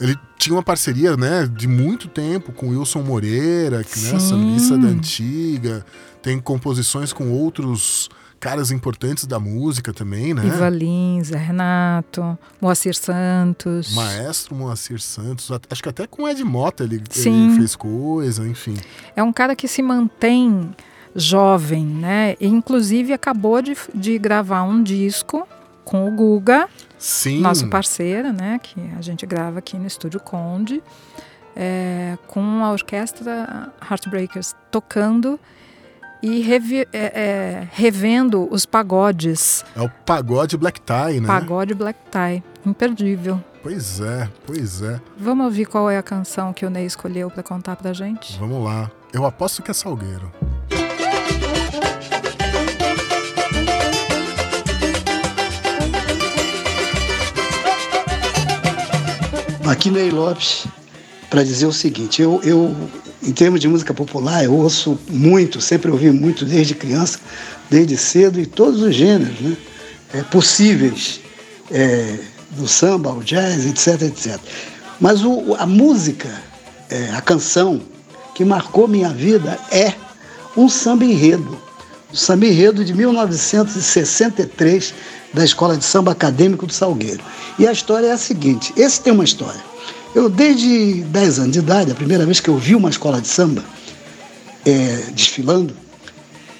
ele 0.00 0.16
tinha 0.36 0.56
uma 0.56 0.62
parceria, 0.62 1.16
né, 1.16 1.46
de 1.46 1.68
muito 1.68 2.08
tempo 2.08 2.52
com 2.52 2.70
Wilson 2.70 3.02
Moreira, 3.02 3.84
que 3.84 4.00
né, 4.00 4.18
sambista 4.18 4.76
da 4.76 4.88
antiga, 4.88 5.86
tem 6.20 6.40
composições 6.40 7.12
com 7.12 7.30
outros 7.30 8.10
caras 8.42 8.72
importantes 8.72 9.24
da 9.24 9.38
música 9.38 9.92
também, 9.92 10.34
né? 10.34 10.44
Iva 10.44 10.68
Lins, 10.68 11.30
Renato, 11.30 12.36
Moacir 12.60 12.92
Santos. 12.92 13.94
Maestro 13.94 14.56
Moacir 14.56 15.00
Santos, 15.00 15.48
acho 15.70 15.80
que 15.80 15.88
até 15.88 16.08
com 16.08 16.28
Ed 16.28 16.42
Mota 16.42 16.82
ele, 16.82 16.96
ele 16.96 17.54
fez 17.56 17.76
coisa, 17.76 18.44
enfim. 18.44 18.74
É 19.14 19.22
um 19.22 19.32
cara 19.32 19.54
que 19.54 19.68
se 19.68 19.80
mantém 19.80 20.74
jovem, 21.14 21.86
né? 21.86 22.34
E, 22.40 22.48
inclusive 22.48 23.12
acabou 23.12 23.62
de, 23.62 23.76
de 23.94 24.18
gravar 24.18 24.64
um 24.64 24.82
disco 24.82 25.46
com 25.84 26.08
o 26.08 26.10
Guga, 26.10 26.68
Sim. 26.98 27.40
nosso 27.40 27.68
parceiro, 27.68 28.32
né? 28.32 28.58
Que 28.60 28.80
a 28.98 29.02
gente 29.02 29.24
grava 29.24 29.60
aqui 29.60 29.78
no 29.78 29.86
Estúdio 29.86 30.18
Conde, 30.18 30.82
é, 31.54 32.18
com 32.26 32.64
a 32.64 32.72
orquestra 32.72 33.72
Heartbreakers 33.88 34.52
tocando 34.68 35.38
e 36.22 36.40
revi- 36.40 36.86
é, 36.92 36.98
é, 37.22 37.68
revendo 37.72 38.48
os 38.50 38.64
pagodes. 38.64 39.64
É 39.76 39.82
o 39.82 39.88
pagode 40.06 40.56
Black 40.56 40.80
Tie, 40.80 41.20
né? 41.20 41.26
Pagode 41.26 41.74
Black 41.74 41.98
Tie, 42.10 42.42
imperdível. 42.64 43.42
Pois 43.62 44.00
é, 44.00 44.28
pois 44.46 44.82
é. 44.82 45.00
Vamos 45.16 45.44
ouvir 45.46 45.66
qual 45.66 45.88
é 45.90 45.96
a 45.98 46.02
canção 46.02 46.52
que 46.52 46.66
o 46.66 46.70
Ney 46.70 46.84
escolheu 46.86 47.30
para 47.30 47.42
contar 47.42 47.76
pra 47.76 47.92
gente? 47.92 48.38
Vamos 48.38 48.64
lá. 48.64 48.90
Eu 49.12 49.24
aposto 49.24 49.62
que 49.62 49.70
é 49.70 49.74
Salgueiro. 49.74 50.30
Aqui 59.68 59.90
Ney 59.90 60.10
Lopes, 60.10 60.66
para 61.30 61.42
dizer 61.42 61.66
o 61.66 61.72
seguinte, 61.72 62.20
eu, 62.20 62.40
eu, 62.44 62.74
em 63.22 63.32
termos 63.32 63.60
de 63.60 63.68
música 63.68 63.94
popular, 63.94 64.44
eu 64.44 64.52
ouço 64.54 64.98
muito, 65.08 65.60
sempre 65.60 65.90
ouvi 65.90 66.10
muito 66.10 66.44
desde 66.44 66.74
criança, 66.74 67.18
desde 67.70 67.96
cedo, 67.96 68.40
e 68.40 68.46
todos 68.46 68.82
os 68.82 68.94
gêneros 68.94 69.38
né, 69.40 69.56
é, 70.14 70.22
possíveis, 70.22 71.20
é, 71.70 72.16
do 72.50 72.66
samba 72.68 73.10
ao 73.10 73.22
jazz, 73.22 73.64
etc, 73.64 74.02
etc. 74.02 74.38
Mas 75.00 75.22
o, 75.24 75.32
o- 75.50 75.54
a 75.58 75.66
música, 75.66 76.28
é, 76.90 77.10
a 77.14 77.20
canção 77.20 77.80
que 78.34 78.44
marcou 78.44 78.86
minha 78.88 79.08
vida 79.10 79.58
é 79.70 79.92
um 80.56 80.68
samba 80.68 81.04
enredo, 81.04 81.56
do 82.10 82.16
samba 82.16 82.46
enredo 82.46 82.84
de 82.84 82.92
1963 82.92 84.92
da 85.32 85.44
Escola 85.44 85.76
de 85.78 85.84
Samba 85.84 86.12
Acadêmico 86.12 86.66
do 86.66 86.72
Salgueiro. 86.72 87.22
E 87.58 87.66
a 87.66 87.72
história 87.72 88.08
é 88.08 88.12
a 88.12 88.18
seguinte: 88.18 88.72
esse 88.76 89.00
tem 89.00 89.12
uma 89.12 89.24
história. 89.24 89.60
Eu, 90.14 90.28
desde 90.28 91.02
10 91.04 91.38
anos 91.38 91.52
de 91.52 91.58
idade, 91.58 91.90
a 91.90 91.94
primeira 91.94 92.26
vez 92.26 92.38
que 92.38 92.48
eu 92.48 92.58
vi 92.58 92.74
uma 92.74 92.90
escola 92.90 93.20
de 93.20 93.28
samba 93.28 93.64
é, 94.66 95.04
desfilando, 95.14 95.74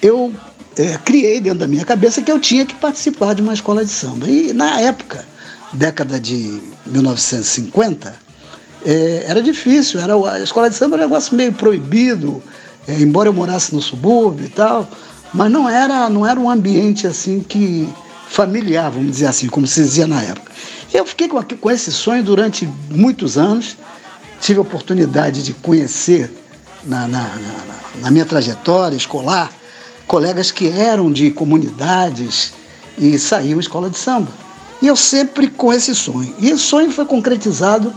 eu 0.01 0.33
é, 0.77 0.97
criei 0.97 1.39
dentro 1.39 1.59
da 1.59 1.67
minha 1.67 1.85
cabeça 1.85 2.21
que 2.21 2.31
eu 2.31 2.39
tinha 2.39 2.65
que 2.65 2.73
participar 2.75 3.35
de 3.35 3.41
uma 3.41 3.53
escola 3.53 3.85
de 3.85 3.91
samba. 3.91 4.27
E 4.27 4.53
na 4.53 4.79
época, 4.81 5.25
década 5.71 6.19
de 6.19 6.61
1950, 6.85 8.15
é, 8.85 9.25
era 9.27 9.41
difícil, 9.41 9.99
era, 9.99 10.15
a 10.15 10.39
escola 10.39 10.69
de 10.69 10.75
samba 10.75 10.95
era 10.95 11.05
um 11.05 11.09
negócio 11.09 11.35
meio 11.35 11.53
proibido, 11.53 12.41
é, 12.87 12.99
embora 12.99 13.29
eu 13.29 13.33
morasse 13.33 13.73
no 13.73 13.81
subúrbio 13.81 14.45
e 14.45 14.49
tal, 14.49 14.89
mas 15.33 15.51
não 15.51 15.69
era, 15.69 16.09
não 16.09 16.25
era 16.25 16.39
um 16.39 16.49
ambiente 16.49 17.07
assim 17.07 17.39
que 17.39 17.87
familiar, 18.29 18.89
vamos 18.89 19.11
dizer 19.11 19.27
assim, 19.27 19.47
como 19.47 19.67
se 19.67 19.81
dizia 19.81 20.07
na 20.07 20.21
época. 20.21 20.51
Eu 20.93 21.05
fiquei 21.05 21.27
com, 21.27 21.41
com 21.41 21.71
esse 21.71 21.91
sonho 21.91 22.23
durante 22.23 22.69
muitos 22.89 23.37
anos, 23.37 23.75
tive 24.39 24.59
a 24.59 24.61
oportunidade 24.61 25.41
de 25.41 25.51
conhecer 25.53 26.31
na, 26.83 27.07
na, 27.07 27.23
na, 27.23 27.79
na 28.01 28.11
minha 28.11 28.25
trajetória 28.25 28.95
escolar 28.95 29.51
colegas 30.05 30.51
que 30.51 30.67
eram 30.67 31.11
de 31.11 31.31
comunidades 31.31 32.53
e 32.97 33.17
saíam 33.17 33.59
escola 33.59 33.89
de 33.89 33.97
samba. 33.97 34.31
E 34.81 34.87
eu 34.87 34.95
sempre 34.95 35.47
com 35.47 35.73
esse 35.73 35.95
sonho. 35.95 36.35
E 36.37 36.49
esse 36.49 36.59
sonho 36.59 36.91
foi 36.91 37.05
concretizado 37.05 37.91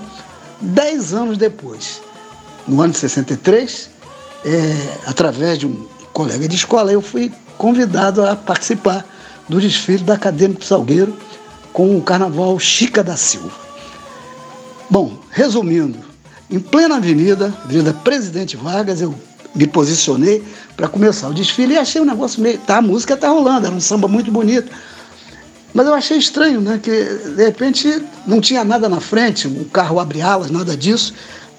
dez 0.61 1.13
anos 1.13 1.37
depois. 1.37 2.01
No 2.67 2.81
ano 2.81 2.93
de 2.93 2.99
63, 2.99 3.91
é, 4.45 4.99
através 5.07 5.59
de 5.59 5.67
um 5.67 5.87
colega 6.13 6.49
de 6.49 6.57
escola, 6.57 6.91
eu 6.91 7.03
fui 7.03 7.31
convidado 7.59 8.25
a 8.25 8.35
participar 8.35 9.05
do 9.49 9.61
desfile 9.61 10.03
da 10.03 10.15
Acadêmico 10.15 10.65
Salgueiro 10.65 11.17
com 11.77 11.95
o 11.95 12.01
Carnaval 12.01 12.59
Chica 12.59 13.05
da 13.05 13.19
Silva. 13.19 13.53
Bom, 14.89 15.19
resumindo, 15.31 15.99
em 16.51 16.59
plena 16.59 16.97
avenida, 16.97 17.55
Avenida 17.65 17.93
Presidente 17.93 18.57
Vargas, 18.57 19.03
eu 19.03 19.15
me 19.55 19.67
posicionei 19.67 20.43
para 20.75 20.89
começar 20.89 21.29
o 21.29 21.35
desfile 21.35 21.75
e 21.75 21.79
achei 21.79 22.01
o 22.01 22.05
um 22.05 22.07
negócio 22.07 22.41
meio. 22.41 22.57
Tá, 22.61 22.79
a 22.79 22.81
música 22.81 23.15
tá 23.15 23.29
rolando, 23.29 23.67
era 23.67 23.77
um 23.77 23.81
samba 23.81 24.09
muito 24.09 24.33
bonito. 24.33 24.73
Mas 25.75 25.87
eu 25.87 25.93
achei 25.93 26.17
estranho, 26.17 26.63
né? 26.63 26.81
Que 26.83 26.91
de 27.37 27.45
repente 27.45 28.03
não 28.27 28.41
tinha 28.41 28.65
nada 28.65 28.89
na 28.89 28.99
frente, 28.99 29.47
um 29.47 29.65
carro 29.65 30.01
abre 30.01 30.23
alas, 30.23 30.51
nada 30.51 30.75
disso. 30.75 31.13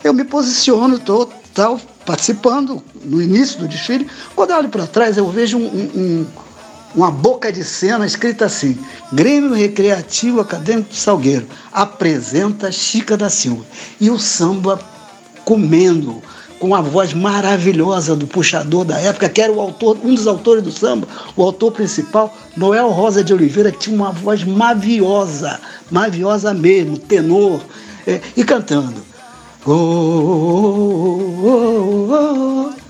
Eu 0.04 0.16
me 0.16 0.24
posiciono, 0.24 0.96
estou 0.96 1.32
tal, 1.54 1.80
participando 2.08 2.82
no 3.06 3.22
início 3.22 3.60
do 3.60 3.68
desfile. 3.68 4.10
Quando 4.36 4.50
eu 4.50 4.58
olho 4.58 4.70
para 4.70 4.88
trás, 4.88 5.16
eu 5.16 5.30
vejo 5.30 5.60
um, 5.60 5.62
um, 5.68 6.26
uma 6.96 7.12
boca 7.12 7.52
de 7.52 7.64
cena 7.64 8.06
escrita 8.06 8.46
assim: 8.46 8.78
Grêmio 9.12 9.54
Recreativo 9.54 10.40
Acadêmico 10.40 10.90
de 10.90 10.98
Salgueiro 10.98 11.48
apresenta 11.72 12.72
Chica 12.72 13.18
da 13.18 13.30
Silva. 13.30 13.66
E 14.00 14.10
o 14.10 14.18
samba 14.18 14.80
comendo 15.46 16.22
com 16.60 16.74
a 16.74 16.82
voz 16.82 17.14
maravilhosa 17.14 18.16
do 18.16 18.26
puxador 18.26 18.84
da 18.84 19.00
época, 19.00 19.30
que 19.30 19.42
era 19.42 19.52
o 19.52 19.62
autor, 19.62 19.98
um 20.04 20.16
dos 20.16 20.28
autores 20.28 20.64
do 20.64 20.72
samba, 20.72 21.08
o 21.36 21.44
autor 21.44 21.72
principal, 21.72 22.36
Noel 22.56 22.90
Rosa 22.90 23.24
de 23.24 23.34
Oliveira, 23.34 23.72
que 23.72 23.78
tinha 23.78 23.96
uma 23.96 24.12
voz 24.12 24.44
maviosa, 24.44 25.60
maviosa 25.92 26.54
mesmo, 26.54 26.98
tenor, 26.98 27.62
é, 28.06 28.22
e 28.36 28.44
cantando. 28.44 29.06
Oh, 29.66 29.72
oh, 29.72 31.38
oh, 31.44 32.14
oh, 32.14 32.87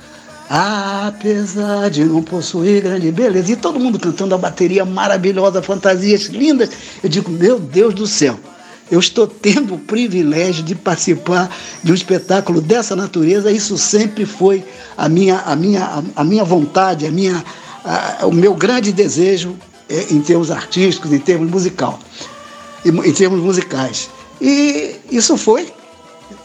apesar 0.49 1.89
de 1.89 2.05
não 2.05 2.21
possuir 2.23 2.83
grande 2.83 3.11
beleza. 3.11 3.51
E 3.51 3.55
todo 3.55 3.79
mundo 3.79 3.99
cantando 3.99 4.35
a 4.35 4.37
bateria 4.37 4.85
maravilhosa, 4.85 5.61
fantasias 5.61 6.23
lindas. 6.23 6.69
Eu 7.03 7.09
digo, 7.09 7.31
meu 7.31 7.59
Deus 7.59 7.93
do 7.93 8.07
céu 8.07 8.39
eu 8.89 8.99
estou 8.99 9.27
tendo 9.27 9.75
o 9.75 9.79
privilégio 9.79 10.63
de 10.63 10.73
participar 10.73 11.49
de 11.83 11.91
um 11.91 11.95
espetáculo 11.95 12.61
dessa 12.61 12.95
natureza. 12.95 13.51
Isso 13.51 13.77
sempre 13.77 14.25
foi 14.25 14.63
a 14.97 15.09
minha, 15.09 15.39
a 15.39 15.55
minha, 15.55 16.03
a 16.15 16.23
minha 16.23 16.43
vontade, 16.43 17.05
a 17.05 17.11
minha, 17.11 17.43
a, 17.83 18.25
o 18.25 18.31
meu 18.31 18.53
grande 18.53 18.93
desejo 18.93 19.57
é, 19.89 20.13
em 20.13 20.21
termos 20.21 20.51
artísticos, 20.51 21.11
em 21.11 21.19
termos 21.19 21.49
musical, 21.49 21.99
em 22.85 23.13
termos 23.13 23.41
musicais. 23.41 24.09
E 24.39 24.95
isso 25.11 25.35
foi 25.37 25.71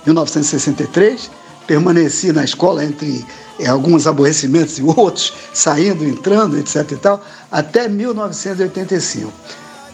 1963. 0.04 1.30
Permaneci 1.66 2.32
na 2.32 2.44
escola 2.44 2.84
entre 2.84 3.24
é, 3.58 3.66
alguns 3.66 4.06
aborrecimentos 4.06 4.78
e 4.78 4.82
outros, 4.84 5.32
saindo, 5.52 6.04
entrando, 6.04 6.58
etc. 6.58 6.92
e 6.92 6.96
tal, 6.96 7.24
até 7.50 7.88
1985. 7.88 9.32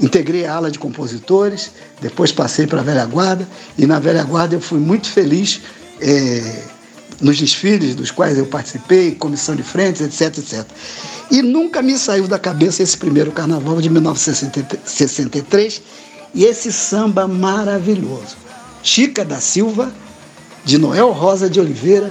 Integrei 0.01 0.47
a 0.47 0.55
ala 0.55 0.71
de 0.71 0.79
compositores, 0.79 1.73
depois 2.01 2.31
passei 2.31 2.67
para 2.67 2.81
a 2.81 2.85
velha 2.85 3.05
guarda, 3.05 3.49
e 3.77 3.85
na 3.87 3.99
velha 3.99 4.23
guarda 4.23 4.55
eu 4.55 4.61
fui 4.61 4.79
muito 4.79 5.09
feliz 5.09 5.61
é, 6.01 6.63
nos 7.21 7.37
desfiles 7.39 7.95
dos 7.95 8.11
quais 8.11 8.39
eu 8.39 8.47
participei, 8.47 9.15
comissão 9.15 9.55
de 9.57 9.63
frentes, 9.63 10.01
etc, 10.01 10.39
etc. 10.39 10.65
E 11.31 11.43
nunca 11.43 11.83
me 11.83 11.99
saiu 11.99 12.27
da 12.27 12.39
cabeça 12.39 12.83
esse 12.83 12.97
primeiro 12.97 13.31
carnaval 13.33 13.81
de 13.81 13.91
1963 13.91 15.83
e 16.35 16.45
esse 16.45 16.73
samba 16.73 17.27
maravilhoso. 17.27 18.37
Chica 18.83 19.25
da 19.25 19.41
Silva, 19.41 19.93
de 20.69 20.77
Noel 20.77 21.13
Rosa 21.13 21.49
de 21.49 21.59
Oliveira 21.59 22.11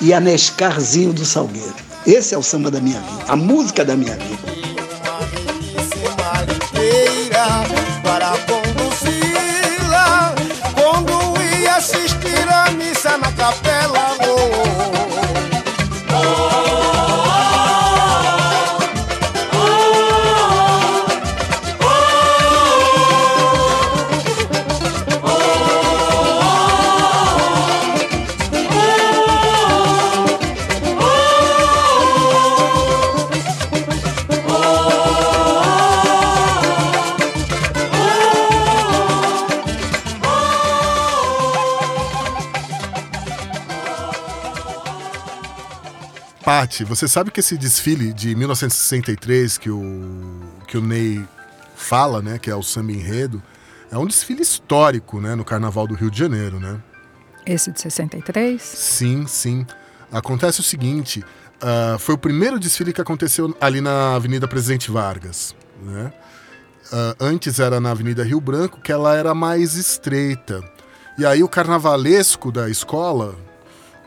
e 0.00 0.14
Anescarzinho 0.14 1.12
do 1.12 1.26
Salgueiro. 1.26 1.74
Esse 2.06 2.34
é 2.34 2.38
o 2.38 2.42
samba 2.42 2.70
da 2.70 2.80
minha 2.80 2.98
vida, 2.98 3.24
a 3.28 3.36
música 3.36 3.84
da 3.84 3.94
minha 3.94 4.16
vida. 4.16 4.48
para 8.02 8.32
assistir 11.76 12.48
a 12.48 12.70
missa 12.70 13.18
na 13.18 13.30
capela. 13.32 14.07
Pati, 46.58 46.82
você 46.82 47.06
sabe 47.06 47.30
que 47.30 47.38
esse 47.38 47.56
desfile 47.56 48.12
de 48.12 48.34
1963 48.34 49.58
que 49.58 49.70
o, 49.70 50.40
que 50.66 50.76
o 50.76 50.80
Ney 50.80 51.24
fala, 51.76 52.20
né, 52.20 52.36
que 52.36 52.50
é 52.50 52.56
o 52.56 52.64
samba 52.64 52.90
enredo, 52.90 53.40
é 53.92 53.96
um 53.96 54.04
desfile 54.04 54.42
histórico, 54.42 55.20
né, 55.20 55.36
no 55.36 55.44
Carnaval 55.44 55.86
do 55.86 55.94
Rio 55.94 56.10
de 56.10 56.18
Janeiro, 56.18 56.58
né? 56.58 56.80
Esse 57.46 57.70
de 57.70 57.80
63? 57.80 58.60
Sim, 58.60 59.24
sim. 59.28 59.64
Acontece 60.10 60.58
o 60.58 60.64
seguinte, 60.64 61.24
uh, 61.62 61.96
foi 61.96 62.16
o 62.16 62.18
primeiro 62.18 62.58
desfile 62.58 62.92
que 62.92 63.00
aconteceu 63.00 63.56
ali 63.60 63.80
na 63.80 64.16
Avenida 64.16 64.48
Presidente 64.48 64.90
Vargas, 64.90 65.54
né? 65.80 66.12
Uh, 66.86 67.14
antes 67.20 67.60
era 67.60 67.78
na 67.78 67.92
Avenida 67.92 68.24
Rio 68.24 68.40
Branco, 68.40 68.80
que 68.80 68.90
ela 68.90 69.14
era 69.14 69.32
mais 69.32 69.76
estreita. 69.76 70.60
E 71.16 71.24
aí 71.24 71.40
o 71.40 71.48
carnavalesco 71.48 72.50
da 72.50 72.68
escola, 72.68 73.36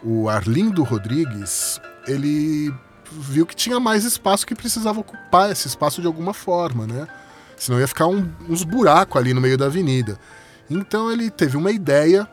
o 0.03 0.27
Arlindo 0.27 0.83
Rodrigues, 0.83 1.79
ele 2.07 2.73
viu 3.11 3.45
que 3.45 3.55
tinha 3.55 3.79
mais 3.79 4.05
espaço 4.05 4.45
que 4.45 4.55
precisava 4.55 4.99
ocupar 4.99 5.51
esse 5.51 5.67
espaço 5.67 6.01
de 6.01 6.07
alguma 6.07 6.33
forma, 6.33 6.87
né? 6.87 7.07
Senão 7.57 7.79
ia 7.79 7.87
ficar 7.87 8.07
um, 8.07 8.27
uns 8.49 8.63
buracos 8.63 9.21
ali 9.21 9.33
no 9.33 9.41
meio 9.41 9.57
da 9.57 9.65
avenida. 9.65 10.17
Então 10.69 11.11
ele 11.11 11.29
teve 11.29 11.57
uma 11.57 11.71
ideia, 11.71 12.27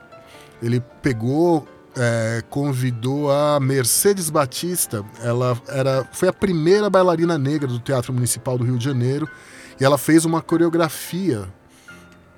ele 0.63 0.81
pegou, 1.03 1.67
é, 1.97 2.43
convidou 2.49 3.31
a 3.31 3.59
Mercedes 3.61 4.31
Batista, 4.31 5.05
ela 5.23 5.61
era, 5.69 6.09
foi 6.13 6.29
a 6.29 6.33
primeira 6.33 6.89
bailarina 6.89 7.37
negra 7.37 7.67
do 7.67 7.81
Teatro 7.81 8.13
Municipal 8.13 8.57
do 8.57 8.65
Rio 8.65 8.79
de 8.79 8.85
Janeiro, 8.85 9.29
e 9.81 9.85
ela 9.85 9.99
fez 9.99 10.25
uma 10.25 10.41
coreografia 10.41 11.49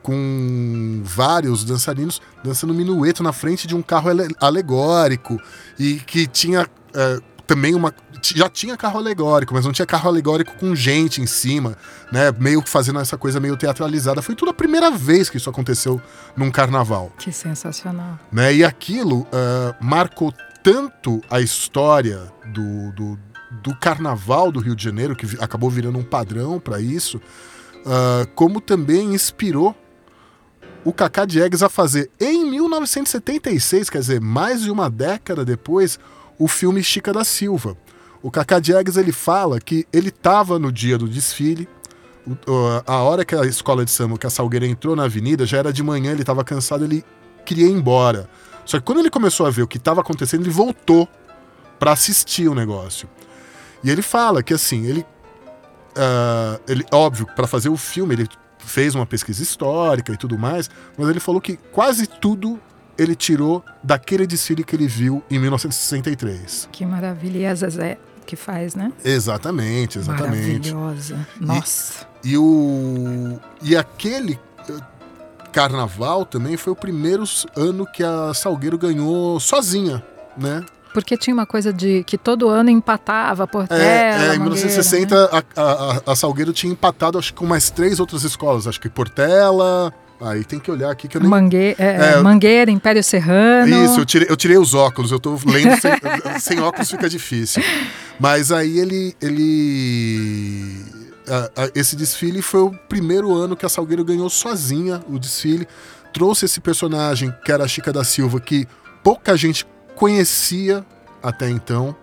com 0.03 1.03
vários 1.05 1.63
dançarinos 1.63 2.21
dançando 2.43 2.73
minueto 2.73 3.23
na 3.23 3.33
frente 3.33 3.67
de 3.67 3.77
um 3.77 3.83
carro 3.83 4.09
alegórico 4.41 5.39
e 5.79 5.97
que 5.97 6.27
tinha 6.27 6.67
é, 6.95 7.21
também 7.47 7.75
uma. 7.75 7.93
Já 8.23 8.49
tinha 8.49 8.77
carro 8.77 8.99
alegórico, 8.99 9.55
mas 9.55 9.65
não 9.65 9.73
tinha 9.73 9.87
carro 9.87 10.09
alegórico 10.09 10.55
com 10.55 10.75
gente 10.75 11.21
em 11.21 11.27
cima, 11.27 11.77
né? 12.13 12.33
Meio 12.39 12.63
que 12.63 12.69
fazendo 12.69 13.01
essa 13.01 13.17
coisa 13.17 13.41
meio 13.41 13.57
teatralizada. 13.57 14.23
Foi 14.23 14.35
tudo 14.35 14.51
a 14.51 14.55
primeira 14.55 14.91
vez 14.91 15.29
que 15.29 15.37
isso 15.37 15.51
aconteceu 15.51 16.01
num 16.37 16.51
carnaval. 16.51 17.13
Que 17.19 17.33
sensacional. 17.33 18.19
Né? 18.31 18.55
E 18.55 18.65
aquilo 18.65 19.23
uh, 19.23 19.75
marcou 19.81 20.33
tanto 20.63 21.21
a 21.31 21.41
história 21.41 22.33
do, 22.47 22.93
do, 22.93 23.19
do 23.63 23.77
carnaval 23.77 24.53
do 24.53 24.61
Rio 24.61 24.77
de 24.77 24.85
Janeiro, 24.85 25.17
que 25.17 25.27
acabou 25.41 25.71
virando 25.71 25.99
um 25.99 26.05
padrão 26.05 26.61
para 26.61 26.81
isso, 26.81 27.21
ah, 27.87 28.27
como 28.35 28.61
também 28.61 29.15
inspirou 29.15 29.75
o 30.85 30.93
Cacá 30.93 31.25
Diegues 31.25 31.63
a 31.63 31.69
fazer 31.69 32.11
em 32.19 32.51
1976, 32.51 33.91
quer 33.91 33.99
dizer, 33.99 34.21
mais 34.21 34.63
de 34.63 34.71
uma 34.71 34.89
década 34.89 35.45
depois, 35.45 35.99
o 36.41 36.49
filme 36.49 36.83
Chica 36.83 37.13
da 37.13 37.23
Silva. 37.23 37.77
O 38.23 38.31
Cacá 38.31 38.59
Diegues 38.59 38.97
ele 38.97 39.13
fala 39.13 39.61
que 39.61 39.87
ele 39.93 40.09
estava 40.09 40.59
no 40.59 40.73
dia 40.73 40.97
do 40.97 41.07
desfile, 41.07 41.69
a 42.87 42.97
hora 43.03 43.25
que 43.25 43.35
a 43.35 43.45
escola 43.45 43.85
de 43.85 43.91
samba, 43.91 44.19
que 44.19 44.27
a 44.27 44.31
Salgueira 44.31 44.67
entrou 44.67 44.97
na 44.97 45.05
avenida, 45.05 45.45
já 45.45 45.59
era 45.59 45.73
de 45.73 45.83
manhã, 45.83 46.13
ele 46.13 46.23
estava 46.23 46.43
cansado, 46.43 46.85
ele 46.85 47.05
queria 47.45 47.67
ir 47.67 47.73
embora. 47.73 48.29
Só 48.65 48.79
que 48.79 48.85
quando 48.85 48.99
ele 49.01 49.11
começou 49.11 49.47
a 49.47 49.51
ver 49.51 49.63
o 49.63 49.67
que 49.67 49.77
estava 49.77 50.01
acontecendo, 50.01 50.43
ele 50.43 50.51
voltou 50.51 51.07
para 51.79 51.93
assistir 51.93 52.49
o 52.49 52.55
negócio. 52.55 53.09
E 53.85 53.91
ele 53.91 54.03
fala 54.03 54.43
que 54.43 54.55
assim, 54.55 54.87
ele, 54.87 55.05
ah, 55.97 56.59
ele 56.67 56.85
óbvio, 56.93 57.27
para 57.37 57.47
fazer 57.47 57.69
o 57.69 57.77
filme, 57.77 58.15
ele 58.15 58.29
fez 58.59 58.95
uma 58.95 59.07
pesquisa 59.07 59.43
histórica 59.43 60.13
e 60.13 60.17
tudo 60.17 60.39
mais, 60.39 60.71
mas 60.97 61.09
ele 61.09 61.21
falou 61.21 61.41
que 61.41 61.57
quase 61.73 62.07
tudo 62.07 62.61
ele 63.01 63.15
tirou 63.15 63.65
daquele 63.83 64.27
desfile 64.27 64.63
que 64.63 64.77
ele 64.77 64.87
viu 64.87 65.23
em 65.31 65.39
1963. 65.39 66.69
Que 66.71 66.85
maravilha. 66.85 67.39
E 67.39 67.47
a 67.47 67.55
Zezé 67.55 67.99
que 68.27 68.37
faz, 68.37 68.75
né? 68.75 68.93
Exatamente, 69.03 69.99
exatamente. 69.99 70.73
Maravilhosa. 70.73 71.27
Nossa. 71.41 72.07
E 72.23 72.37
o 72.37 73.41
e 73.63 73.75
aquele 73.75 74.39
eh, 74.69 74.75
carnaval 75.51 76.27
também 76.27 76.57
foi 76.59 76.75
o 76.75 76.77
primeiro 76.77 77.25
ano 77.57 77.87
que 77.87 78.05
a 78.05 78.35
Salgueiro 78.35 78.77
ganhou 78.77 79.41
sozinha, 79.41 80.05
né? 80.37 80.65
Porque 80.93 81.17
tinha 81.17 81.33
uma 81.33 81.47
coisa 81.47 81.73
de 81.73 82.05
que 82.05 82.19
todo 82.19 82.49
ano 82.49 82.69
empatava 82.69 83.47
Portela, 83.47 83.81
É, 83.81 84.11
é, 84.11 84.35
em 84.35 84.39
Mangueira, 84.39 84.39
1960 84.41 85.15
né? 85.15 85.43
a, 85.57 85.63
a, 85.63 86.13
a 86.13 86.17
Salgueiro 86.17 86.53
tinha 86.53 86.73
empatado 86.73 87.19
acho 87.19 87.33
que 87.33 87.39
com 87.39 87.47
mais 87.47 87.71
três 87.71 87.99
outras 87.99 88.25
escolas, 88.25 88.67
acho 88.67 88.81
que 88.81 88.89
Portela, 88.91 89.93
aí 90.21 90.45
tem 90.45 90.59
que 90.59 90.71
olhar 90.71 90.91
aqui 90.91 91.09
que 91.09 91.17
eu 91.17 91.21
nem 91.21 91.31
Mangue- 91.31 91.75
é, 91.79 92.15
É, 92.17 92.21
Mangueira, 92.23 92.71
Império 92.71 93.03
Serrano. 93.03 93.85
Isso, 93.85 94.01
eu 94.01 94.05
tirei, 94.07 94.27
eu 94.31 94.37
tirei 94.37 94.59
os 94.59 94.75
óculos, 94.75 95.11
eu 95.11 95.19
tô 95.21 95.31
lendo 95.47 95.81
sem, 95.81 95.93
sem 96.41 96.61
óculos 96.61 96.91
fica 96.91 97.09
difícil. 97.09 97.63
Mas 98.19 98.53
aí 98.53 98.79
ele. 98.79 99.15
ele 99.21 100.85
a- 101.29 101.65
a- 101.65 101.71
esse 101.75 101.95
desfile 101.97 102.43
foi 102.43 102.61
o 102.61 102.71
primeiro 102.89 103.35
ano 103.35 103.57
que 103.57 103.65
a 103.65 103.69
Salgueiro 103.69 104.05
ganhou 104.05 104.29
sozinha 104.29 105.01
o 105.09 105.19
desfile. 105.19 105.67
Trouxe 106.13 106.45
esse 106.47 106.61
personagem, 106.61 107.33
que 107.45 107.53
era 107.53 107.65
a 107.65 107.69
Chica 107.69 107.93
da 107.93 108.03
Silva, 108.03 108.41
que 108.41 108.67
pouca 109.03 109.37
gente 109.37 109.65
conhecia 109.95 110.85
até 111.23 111.49
então. 111.49 111.95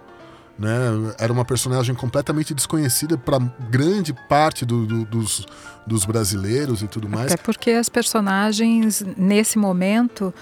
Né? 0.57 0.75
Era 1.19 1.31
uma 1.31 1.45
personagem 1.45 1.93
completamente 1.93 2.53
desconhecida 2.53 3.17
para 3.17 3.37
grande 3.69 4.11
parte 4.27 4.65
do- 4.65 4.85
do- 4.85 5.05
dos, 5.05 5.45
dos 5.85 6.03
brasileiros 6.05 6.81
e 6.81 6.87
tudo 6.87 7.07
mais. 7.07 7.31
Até 7.31 7.37
porque 7.41 7.71
as 7.71 7.89
personagens, 7.89 9.03
nesse 9.15 9.57
momento, 9.59 10.33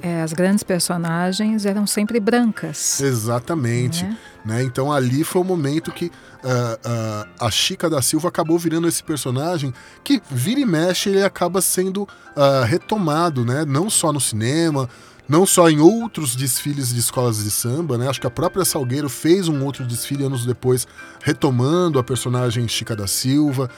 é, 0.00 0.22
as 0.22 0.32
grandes 0.32 0.62
personagens 0.62 1.66
eram 1.66 1.86
sempre 1.88 2.20
brancas. 2.20 3.00
Exatamente. 3.00 4.04
né? 4.04 4.16
né? 4.44 4.62
Então 4.62 4.92
ali 4.92 5.24
foi 5.24 5.40
o 5.40 5.44
momento 5.44 5.90
que 5.90 6.10
ah, 6.44 6.78
ah, 6.84 7.46
a 7.46 7.50
Chica 7.50 7.88
da 7.90 8.02
Silva 8.02 8.28
acabou 8.28 8.58
virando 8.58 8.86
esse 8.88 9.02
personagem 9.02 9.72
que 10.04 10.20
vira 10.30 10.60
e 10.60 10.64
mexe 10.66 11.08
ele 11.08 11.22
acaba 11.24 11.60
sendo 11.60 12.06
ah, 12.36 12.64
retomado, 12.64 13.44
né? 13.44 13.64
Não 13.64 13.88
só 13.90 14.12
no 14.12 14.20
cinema, 14.20 14.88
não 15.32 15.46
só 15.46 15.70
em 15.70 15.80
outros 15.80 16.36
desfiles 16.36 16.92
de 16.92 17.00
escolas 17.00 17.42
de 17.42 17.50
samba, 17.50 17.96
né? 17.96 18.06
Acho 18.06 18.20
que 18.20 18.26
a 18.26 18.30
própria 18.30 18.66
Salgueiro 18.66 19.08
fez 19.08 19.48
um 19.48 19.64
outro 19.64 19.82
desfile 19.82 20.24
anos 20.24 20.44
depois, 20.44 20.86
retomando 21.24 21.98
a 21.98 22.04
personagem 22.04 22.68
Chica 22.68 22.94
da 22.94 23.06
Silva. 23.06 23.70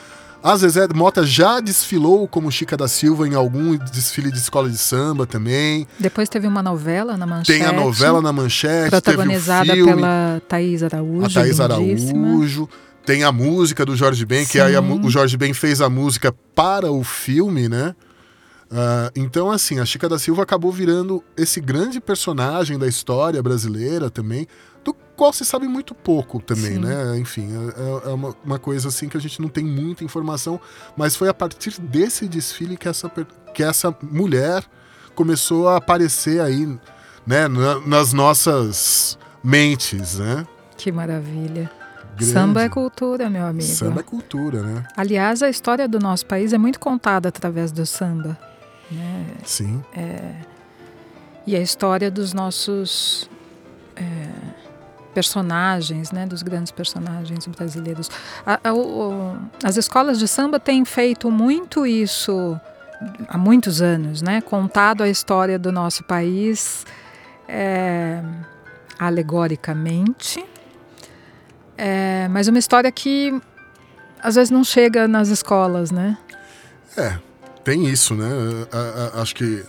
A 0.42 0.56
Zezé 0.56 0.88
Mota 0.92 1.24
já 1.24 1.60
desfilou 1.60 2.26
como 2.26 2.50
Chica 2.50 2.76
da 2.76 2.88
Silva 2.88 3.28
em 3.28 3.34
algum 3.34 3.76
desfile 3.76 4.32
de 4.32 4.38
escola 4.38 4.68
de 4.68 4.76
samba 4.76 5.28
também. 5.28 5.86
Depois 5.96 6.28
teve 6.28 6.48
uma 6.48 6.60
novela 6.60 7.16
na 7.16 7.24
Manchete. 7.24 7.60
Tem 7.60 7.64
a 7.64 7.72
novela 7.72 8.20
na 8.20 8.32
manchete, 8.32 8.90
protagonizada 8.90 9.72
filme, 9.72 9.94
pela 9.94 10.42
Thaís 10.48 10.82
Araújo. 10.82 11.24
a 11.24 11.30
Thaís 11.30 11.58
lindíssima. 11.60 12.26
Araújo. 12.26 12.68
Tem 13.06 13.22
a 13.22 13.30
música 13.30 13.86
do 13.86 13.94
Jorge 13.94 14.26
Ben, 14.26 14.44
que 14.44 14.58
aí 14.58 14.74
a 14.74 14.82
Sim. 14.82 15.00
o 15.04 15.08
Jorge 15.08 15.36
Ben 15.36 15.54
fez 15.54 15.80
a 15.80 15.88
música 15.88 16.34
para 16.52 16.90
o 16.90 17.04
filme, 17.04 17.68
né? 17.68 17.94
Ah, 18.76 19.10
então, 19.14 19.50
assim, 19.52 19.78
a 19.78 19.84
Chica 19.86 20.08
da 20.08 20.18
Silva 20.18 20.42
acabou 20.42 20.72
virando 20.72 21.22
esse 21.36 21.60
grande 21.60 22.00
personagem 22.00 22.76
da 22.76 22.88
história 22.88 23.40
brasileira 23.40 24.10
também, 24.10 24.48
do 24.84 24.92
qual 25.16 25.32
se 25.32 25.44
sabe 25.44 25.68
muito 25.68 25.94
pouco 25.94 26.40
também, 26.42 26.74
Sim. 26.74 26.78
né? 26.80 27.16
Enfim, 27.18 27.48
é, 28.04 28.10
é 28.10 28.12
uma, 28.12 28.34
uma 28.44 28.58
coisa 28.58 28.88
assim 28.88 29.08
que 29.08 29.16
a 29.16 29.20
gente 29.20 29.40
não 29.40 29.48
tem 29.48 29.64
muita 29.64 30.02
informação, 30.02 30.60
mas 30.96 31.14
foi 31.14 31.28
a 31.28 31.34
partir 31.34 31.80
desse 31.80 32.26
desfile 32.26 32.76
que 32.76 32.88
essa, 32.88 33.08
que 33.54 33.62
essa 33.62 33.96
mulher 34.02 34.64
começou 35.14 35.68
a 35.68 35.76
aparecer 35.76 36.40
aí, 36.40 36.66
né, 37.24 37.46
na- 37.46 37.78
nas 37.86 38.12
nossas 38.12 39.16
mentes, 39.42 40.18
né? 40.18 40.44
Que 40.76 40.90
maravilha. 40.90 41.70
Grande. 42.16 42.32
Samba 42.32 42.62
é 42.62 42.68
cultura, 42.68 43.30
meu 43.30 43.44
amigo. 43.46 43.62
Samba 43.68 44.00
é 44.00 44.02
cultura, 44.02 44.62
né? 44.62 44.84
Aliás, 44.96 45.42
a 45.42 45.48
história 45.48 45.86
do 45.88 45.98
nosso 45.98 46.26
país 46.26 46.52
é 46.52 46.58
muito 46.58 46.78
contada 46.80 47.28
através 47.28 47.70
do 47.72 47.84
samba. 47.86 48.36
Né? 48.90 49.26
Sim. 49.44 49.82
E 51.46 51.54
a 51.56 51.60
história 51.60 52.10
dos 52.10 52.32
nossos 52.32 53.28
é, 53.96 54.02
personagens, 55.12 56.10
né? 56.10 56.26
dos 56.26 56.42
grandes 56.42 56.72
personagens 56.72 57.46
brasileiros. 57.46 58.10
A- 58.46 58.60
a- 58.64 58.74
o- 58.74 59.36
as 59.62 59.76
escolas 59.76 60.18
de 60.18 60.26
samba 60.26 60.58
têm 60.58 60.84
feito 60.84 61.30
muito 61.30 61.86
isso 61.86 62.58
há 63.28 63.36
muitos 63.38 63.82
anos, 63.82 64.22
né? 64.22 64.40
contado 64.40 65.02
a 65.02 65.08
história 65.08 65.58
do 65.58 65.70
nosso 65.70 66.02
país 66.04 66.84
é, 67.48 68.22
alegoricamente. 68.98 70.44
É, 71.76 72.28
mas 72.28 72.48
uma 72.48 72.58
história 72.58 72.90
que 72.90 73.38
às 74.22 74.36
vezes 74.36 74.50
não 74.50 74.64
chega 74.64 75.06
nas 75.06 75.28
escolas, 75.28 75.90
né? 75.90 76.16
É, 76.96 77.18
tem 77.64 77.86
isso, 77.86 78.14
né? 78.14 78.28
A- 78.72 79.18
a- 79.18 79.22
acho 79.22 79.34
que 79.34 79.64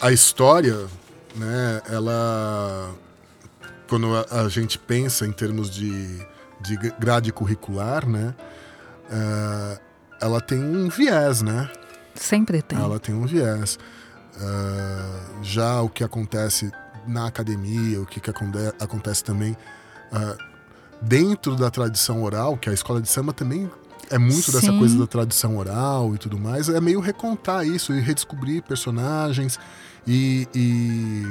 a 0.00 0.12
história, 0.12 0.86
né, 1.36 1.82
ela. 1.88 2.90
Quando 3.88 4.14
a, 4.14 4.42
a 4.42 4.48
gente 4.48 4.78
pensa 4.78 5.26
em 5.26 5.32
termos 5.32 5.70
de, 5.70 6.18
de 6.60 6.76
grade 6.98 7.32
curricular, 7.32 8.06
né? 8.06 8.34
é, 9.10 9.80
ela 10.20 10.40
tem 10.40 10.58
um 10.62 10.88
viés, 10.90 11.40
né? 11.40 11.70
Sempre 12.14 12.60
tem. 12.60 12.78
Ela 12.78 12.98
tem 12.98 13.14
um 13.14 13.24
viés. 13.24 13.78
Ah, 14.40 15.20
já 15.42 15.80
o 15.80 15.88
que 15.88 16.04
acontece 16.04 16.70
na 17.06 17.26
academia, 17.26 18.00
o 18.00 18.04
que, 18.06 18.20
que 18.20 18.28
aconte- 18.28 18.58
acontece 18.78 19.24
também 19.24 19.56
ah, 20.12 20.36
dentro 21.00 21.56
da 21.56 21.70
tradição 21.70 22.22
oral, 22.22 22.56
que 22.58 22.68
a 22.68 22.72
escola 22.74 23.00
de 23.00 23.08
samba 23.08 23.32
também 23.32 23.70
é 24.10 24.18
muito 24.18 24.50
dessa 24.52 24.60
Sim. 24.72 24.78
coisa 24.78 24.98
da 24.98 25.06
tradição 25.06 25.56
oral 25.56 26.14
e 26.14 26.18
tudo 26.18 26.38
mais, 26.38 26.68
é 26.68 26.80
meio 26.80 27.00
recontar 27.00 27.66
isso 27.66 27.92
e 27.92 28.00
redescobrir 28.00 28.62
personagens 28.62 29.58
e, 30.06 30.48
e, 30.54 31.26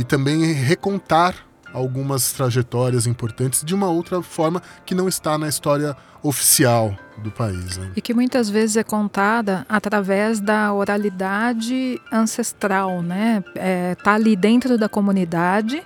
e 0.00 0.04
também 0.04 0.52
recontar 0.52 1.34
algumas 1.72 2.32
trajetórias 2.32 3.06
importantes 3.06 3.62
de 3.64 3.74
uma 3.74 3.88
outra 3.88 4.22
forma 4.22 4.62
que 4.84 4.94
não 4.94 5.08
está 5.08 5.36
na 5.36 5.48
história 5.48 5.96
oficial 6.22 6.96
do 7.18 7.30
país. 7.30 7.76
Né? 7.76 7.92
E 7.96 8.00
que 8.00 8.14
muitas 8.14 8.48
vezes 8.48 8.76
é 8.76 8.82
contada 8.82 9.66
através 9.68 10.40
da 10.40 10.72
oralidade 10.72 12.00
ancestral, 12.10 13.02
né? 13.02 13.44
É, 13.54 13.94
tá 13.96 14.14
ali 14.14 14.34
dentro 14.34 14.78
da 14.78 14.88
comunidade, 14.88 15.82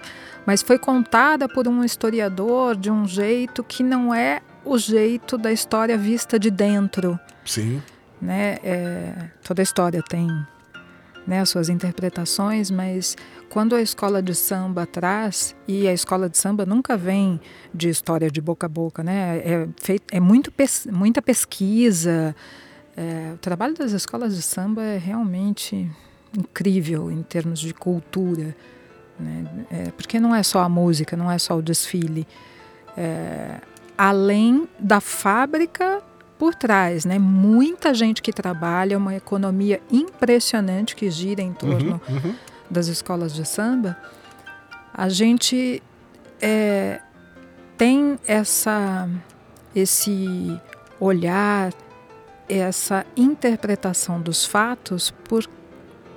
mas 0.47 0.63
foi 0.63 0.79
contada 0.79 1.49
por 1.49 1.69
um 1.69 1.85
historiador 1.85 2.77
de 2.77 2.91
um 2.91 3.07
jeito 3.07 3.63
que 3.63 3.83
não 3.83 4.15
é 4.15 4.41
o 4.65 4.79
jeito 4.79 5.37
da 5.37 5.51
história 5.53 5.97
vista 5.99 6.39
de 6.39 6.51
dentro, 6.51 7.19
Sim. 7.45 7.83
né? 8.21 8.59
É, 8.63 9.31
toda 9.43 9.63
história 9.63 10.03
tem 10.03 10.29
né, 11.27 11.41
as 11.41 11.49
suas 11.51 11.69
interpretações, 11.69 12.71
mas 12.71 13.17
quando 13.49 13.75
a 13.77 13.83
escola 13.83 14.23
de 14.23 14.35
samba 14.35 14.87
traz, 14.87 15.55
e 15.69 15.87
a 15.87 15.93
escola 15.93 16.29
de 16.29 16.37
samba 16.39 16.65
nunca 16.67 16.97
vem 16.97 17.41
de 17.73 17.89
história 17.89 18.31
de 18.31 18.41
boca 18.41 18.67
a 18.67 18.69
boca, 18.69 19.03
né? 19.05 19.39
É, 19.45 19.69
feito, 19.81 20.05
é 20.11 20.19
muito 20.21 20.51
pes- 20.51 20.87
muita 20.91 21.21
pesquisa. 21.23 22.35
É, 22.97 23.33
o 23.35 23.39
trabalho 23.39 23.75
das 23.75 23.93
escolas 23.93 24.35
de 24.37 24.43
samba 24.43 24.83
é 24.83 24.99
realmente 24.99 25.91
incrível 26.37 27.11
em 27.11 27.23
termos 27.23 27.61
de 27.61 27.73
cultura, 27.75 28.57
né? 29.21 29.45
É, 29.71 29.91
porque 29.93 30.19
não 30.19 30.35
é 30.35 30.43
só 30.43 30.61
a 30.61 30.69
música, 30.69 31.17
não 31.17 31.31
é 31.31 31.39
só 31.39 31.57
o 31.57 31.63
desfile. 31.63 32.27
É, 32.97 33.61
além 33.97 34.69
da 34.79 35.01
fábrica 35.01 36.03
por 36.39 36.55
trás, 36.55 37.05
né? 37.05 37.19
Muita 37.19 37.95
gente 37.95 38.21
que 38.21 38.33
trabalha, 38.33 38.99
uma 38.99 39.15
economia 39.15 39.81
impressionante 39.91 40.97
que 40.97 41.09
gira 41.11 41.41
em 41.41 41.53
torno 41.53 42.01
Uhum, 42.09 42.17
uhum. 42.17 42.35
das 42.69 42.89
escolas 42.89 43.33
de 43.33 43.47
samba. 43.47 43.97
A 44.93 45.09
gente 45.09 45.83
é, 46.41 47.01
tem 47.77 48.19
essa 48.27 49.09
esse 49.75 50.61
olhar, 51.01 51.73
essa 52.49 53.07
interpretação 53.17 54.21
dos 54.21 54.45
fatos 54.45 55.11
por 55.11 55.49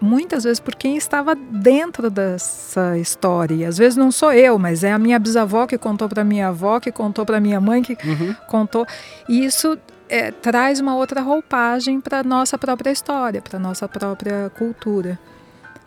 muitas 0.02 0.44
vezes 0.44 0.60
por 0.60 0.76
quem 0.76 0.98
estava 0.98 1.36
dentro 1.36 2.10
dessa 2.10 2.98
história. 2.98 3.56
E 3.56 3.66
às 3.66 3.78
vezes 3.78 3.96
não 3.98 4.12
sou 4.12 4.32
eu, 4.34 4.58
mas 4.60 4.84
é 4.84 4.92
a 4.92 5.00
minha 5.00 5.18
bisavó 5.20 5.66
que 5.66 5.78
contou 5.78 6.08
para 6.10 6.24
minha 6.24 6.50
avó, 6.50 6.80
que 6.80 6.92
contou 6.92 7.26
para 7.26 7.40
minha 7.40 7.60
mãe, 7.62 7.82
que 7.82 7.94
Uhum. 8.08 8.36
contou. 8.48 8.86
E 9.28 9.46
isso 9.46 9.78
é, 10.10 10.32
traz 10.32 10.80
uma 10.80 10.96
outra 10.96 11.22
roupagem 11.22 12.00
para 12.00 12.24
nossa 12.24 12.58
própria 12.58 12.92
história, 12.92 13.42
para 13.42 13.58
nossa 13.58 13.88
própria 13.88 14.52
cultura. 14.58 15.18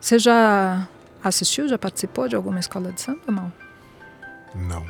Você 0.00 0.18
já 0.18 0.88
assistiu, 1.22 1.68
já 1.68 1.78
participou 1.78 2.28
de 2.28 2.34
alguma 2.36 2.58
escola 2.60 2.90
de 2.92 3.00
samba, 3.00 3.20
mal? 3.28 3.52
Não. 4.54 4.84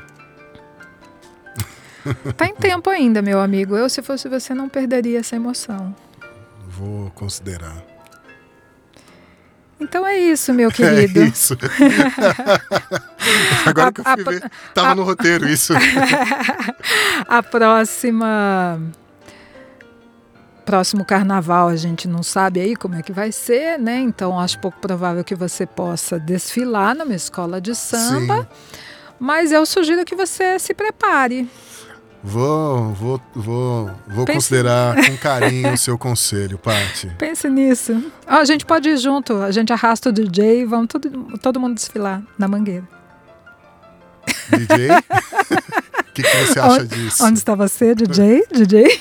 Tá 2.36 2.46
em 2.46 2.54
tempo 2.54 2.88
ainda, 2.88 3.20
meu 3.20 3.38
amigo. 3.40 3.76
Eu, 3.76 3.88
se 3.90 4.00
fosse 4.00 4.28
você, 4.28 4.54
não 4.54 4.68
perderia 4.68 5.18
essa 5.18 5.36
emoção. 5.36 5.94
Vou 6.66 7.10
considerar. 7.10 7.82
Então 9.80 10.06
é 10.06 10.18
isso, 10.18 10.52
meu 10.52 10.68
É 10.70 10.72
querido. 10.72 11.22
isso. 11.24 11.56
Agora 13.66 13.88
A- 13.88 13.92
que 13.92 14.00
eu 14.00 14.04
a- 14.06 14.14
fui 14.14 14.24
ver, 14.24 14.50
tava 14.74 14.88
a- 14.90 14.94
no 14.94 15.04
roteiro 15.04 15.48
isso. 15.48 15.72
A 17.28 17.42
próxima. 17.42 18.80
Próximo 20.64 21.02
carnaval 21.04 21.68
a 21.68 21.76
gente 21.76 22.06
não 22.06 22.22
sabe 22.22 22.60
aí 22.60 22.76
como 22.76 22.94
é 22.94 23.02
que 23.02 23.12
vai 23.12 23.32
ser, 23.32 23.78
né? 23.78 23.98
Então 24.00 24.38
acho 24.38 24.58
pouco 24.60 24.78
provável 24.80 25.24
que 25.24 25.34
você 25.34 25.64
possa 25.64 26.20
desfilar 26.20 26.94
numa 26.94 27.14
escola 27.14 27.60
de 27.60 27.74
samba. 27.74 28.42
Sim. 28.42 28.48
Mas 29.18 29.50
eu 29.50 29.64
sugiro 29.64 30.04
que 30.04 30.14
você 30.14 30.58
se 30.58 30.74
prepare. 30.74 31.48
Vou, 32.22 32.92
vou, 32.94 33.20
vou, 33.34 33.90
vou 34.08 34.24
Pense- 34.24 34.34
considerar 34.38 34.96
com 35.06 35.16
carinho 35.18 35.72
o 35.72 35.76
seu 35.78 35.96
conselho, 35.96 36.58
Paty. 36.58 37.06
Pense 37.18 37.48
nisso. 37.48 38.12
Ó, 38.26 38.34
a 38.38 38.44
gente 38.44 38.66
pode 38.66 38.88
ir 38.88 38.96
junto, 38.96 39.34
a 39.40 39.50
gente 39.52 39.72
arrasta 39.72 40.08
o 40.08 40.12
DJ 40.12 40.62
e 40.62 40.64
vamos 40.64 40.88
todo, 40.88 41.38
todo 41.38 41.60
mundo 41.60 41.74
desfilar 41.76 42.20
na 42.36 42.48
mangueira. 42.48 42.86
DJ? 44.50 44.88
O 44.90 46.04
que, 46.12 46.22
que 46.22 46.36
você 46.46 46.58
acha 46.58 46.84
disso? 46.86 47.24
Onde 47.24 47.38
está 47.38 47.54
você, 47.54 47.94
DJ? 47.94 48.44
DJ? 48.52 49.00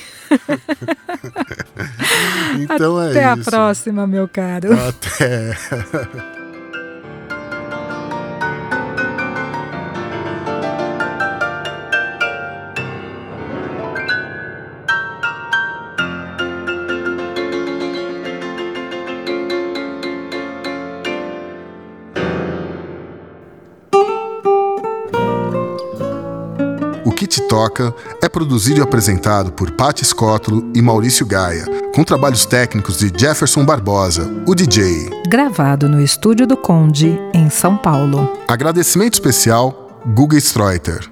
Então 2.59 3.01
é 3.01 3.09
Até 3.09 3.25
a 3.25 3.33
isso. 3.35 3.49
próxima, 3.49 4.05
meu 4.05 4.27
caro. 4.27 4.69
Até. 4.73 5.57
Toca 27.57 27.91
é 28.21 28.29
produzido 28.29 28.81
e 28.81 28.83
apresentado 28.83 29.51
por 29.51 29.71
Paty 29.71 30.05
Scótolo 30.05 30.69
e 30.75 30.81
Maurício 30.81 31.25
Gaia, 31.25 31.65
com 31.91 32.03
trabalhos 32.03 32.45
técnicos 32.45 32.99
de 32.99 33.11
Jefferson 33.19 33.65
Barbosa, 33.65 34.31
o 34.47 34.53
DJ. 34.53 35.09
Gravado 35.27 35.89
no 35.89 35.99
estúdio 35.99 36.45
do 36.45 36.55
Conde, 36.55 37.19
em 37.33 37.49
São 37.49 37.75
Paulo. 37.75 38.31
Agradecimento 38.47 39.15
especial, 39.15 40.03
Guga 40.05 40.37
Streuter. 40.37 41.09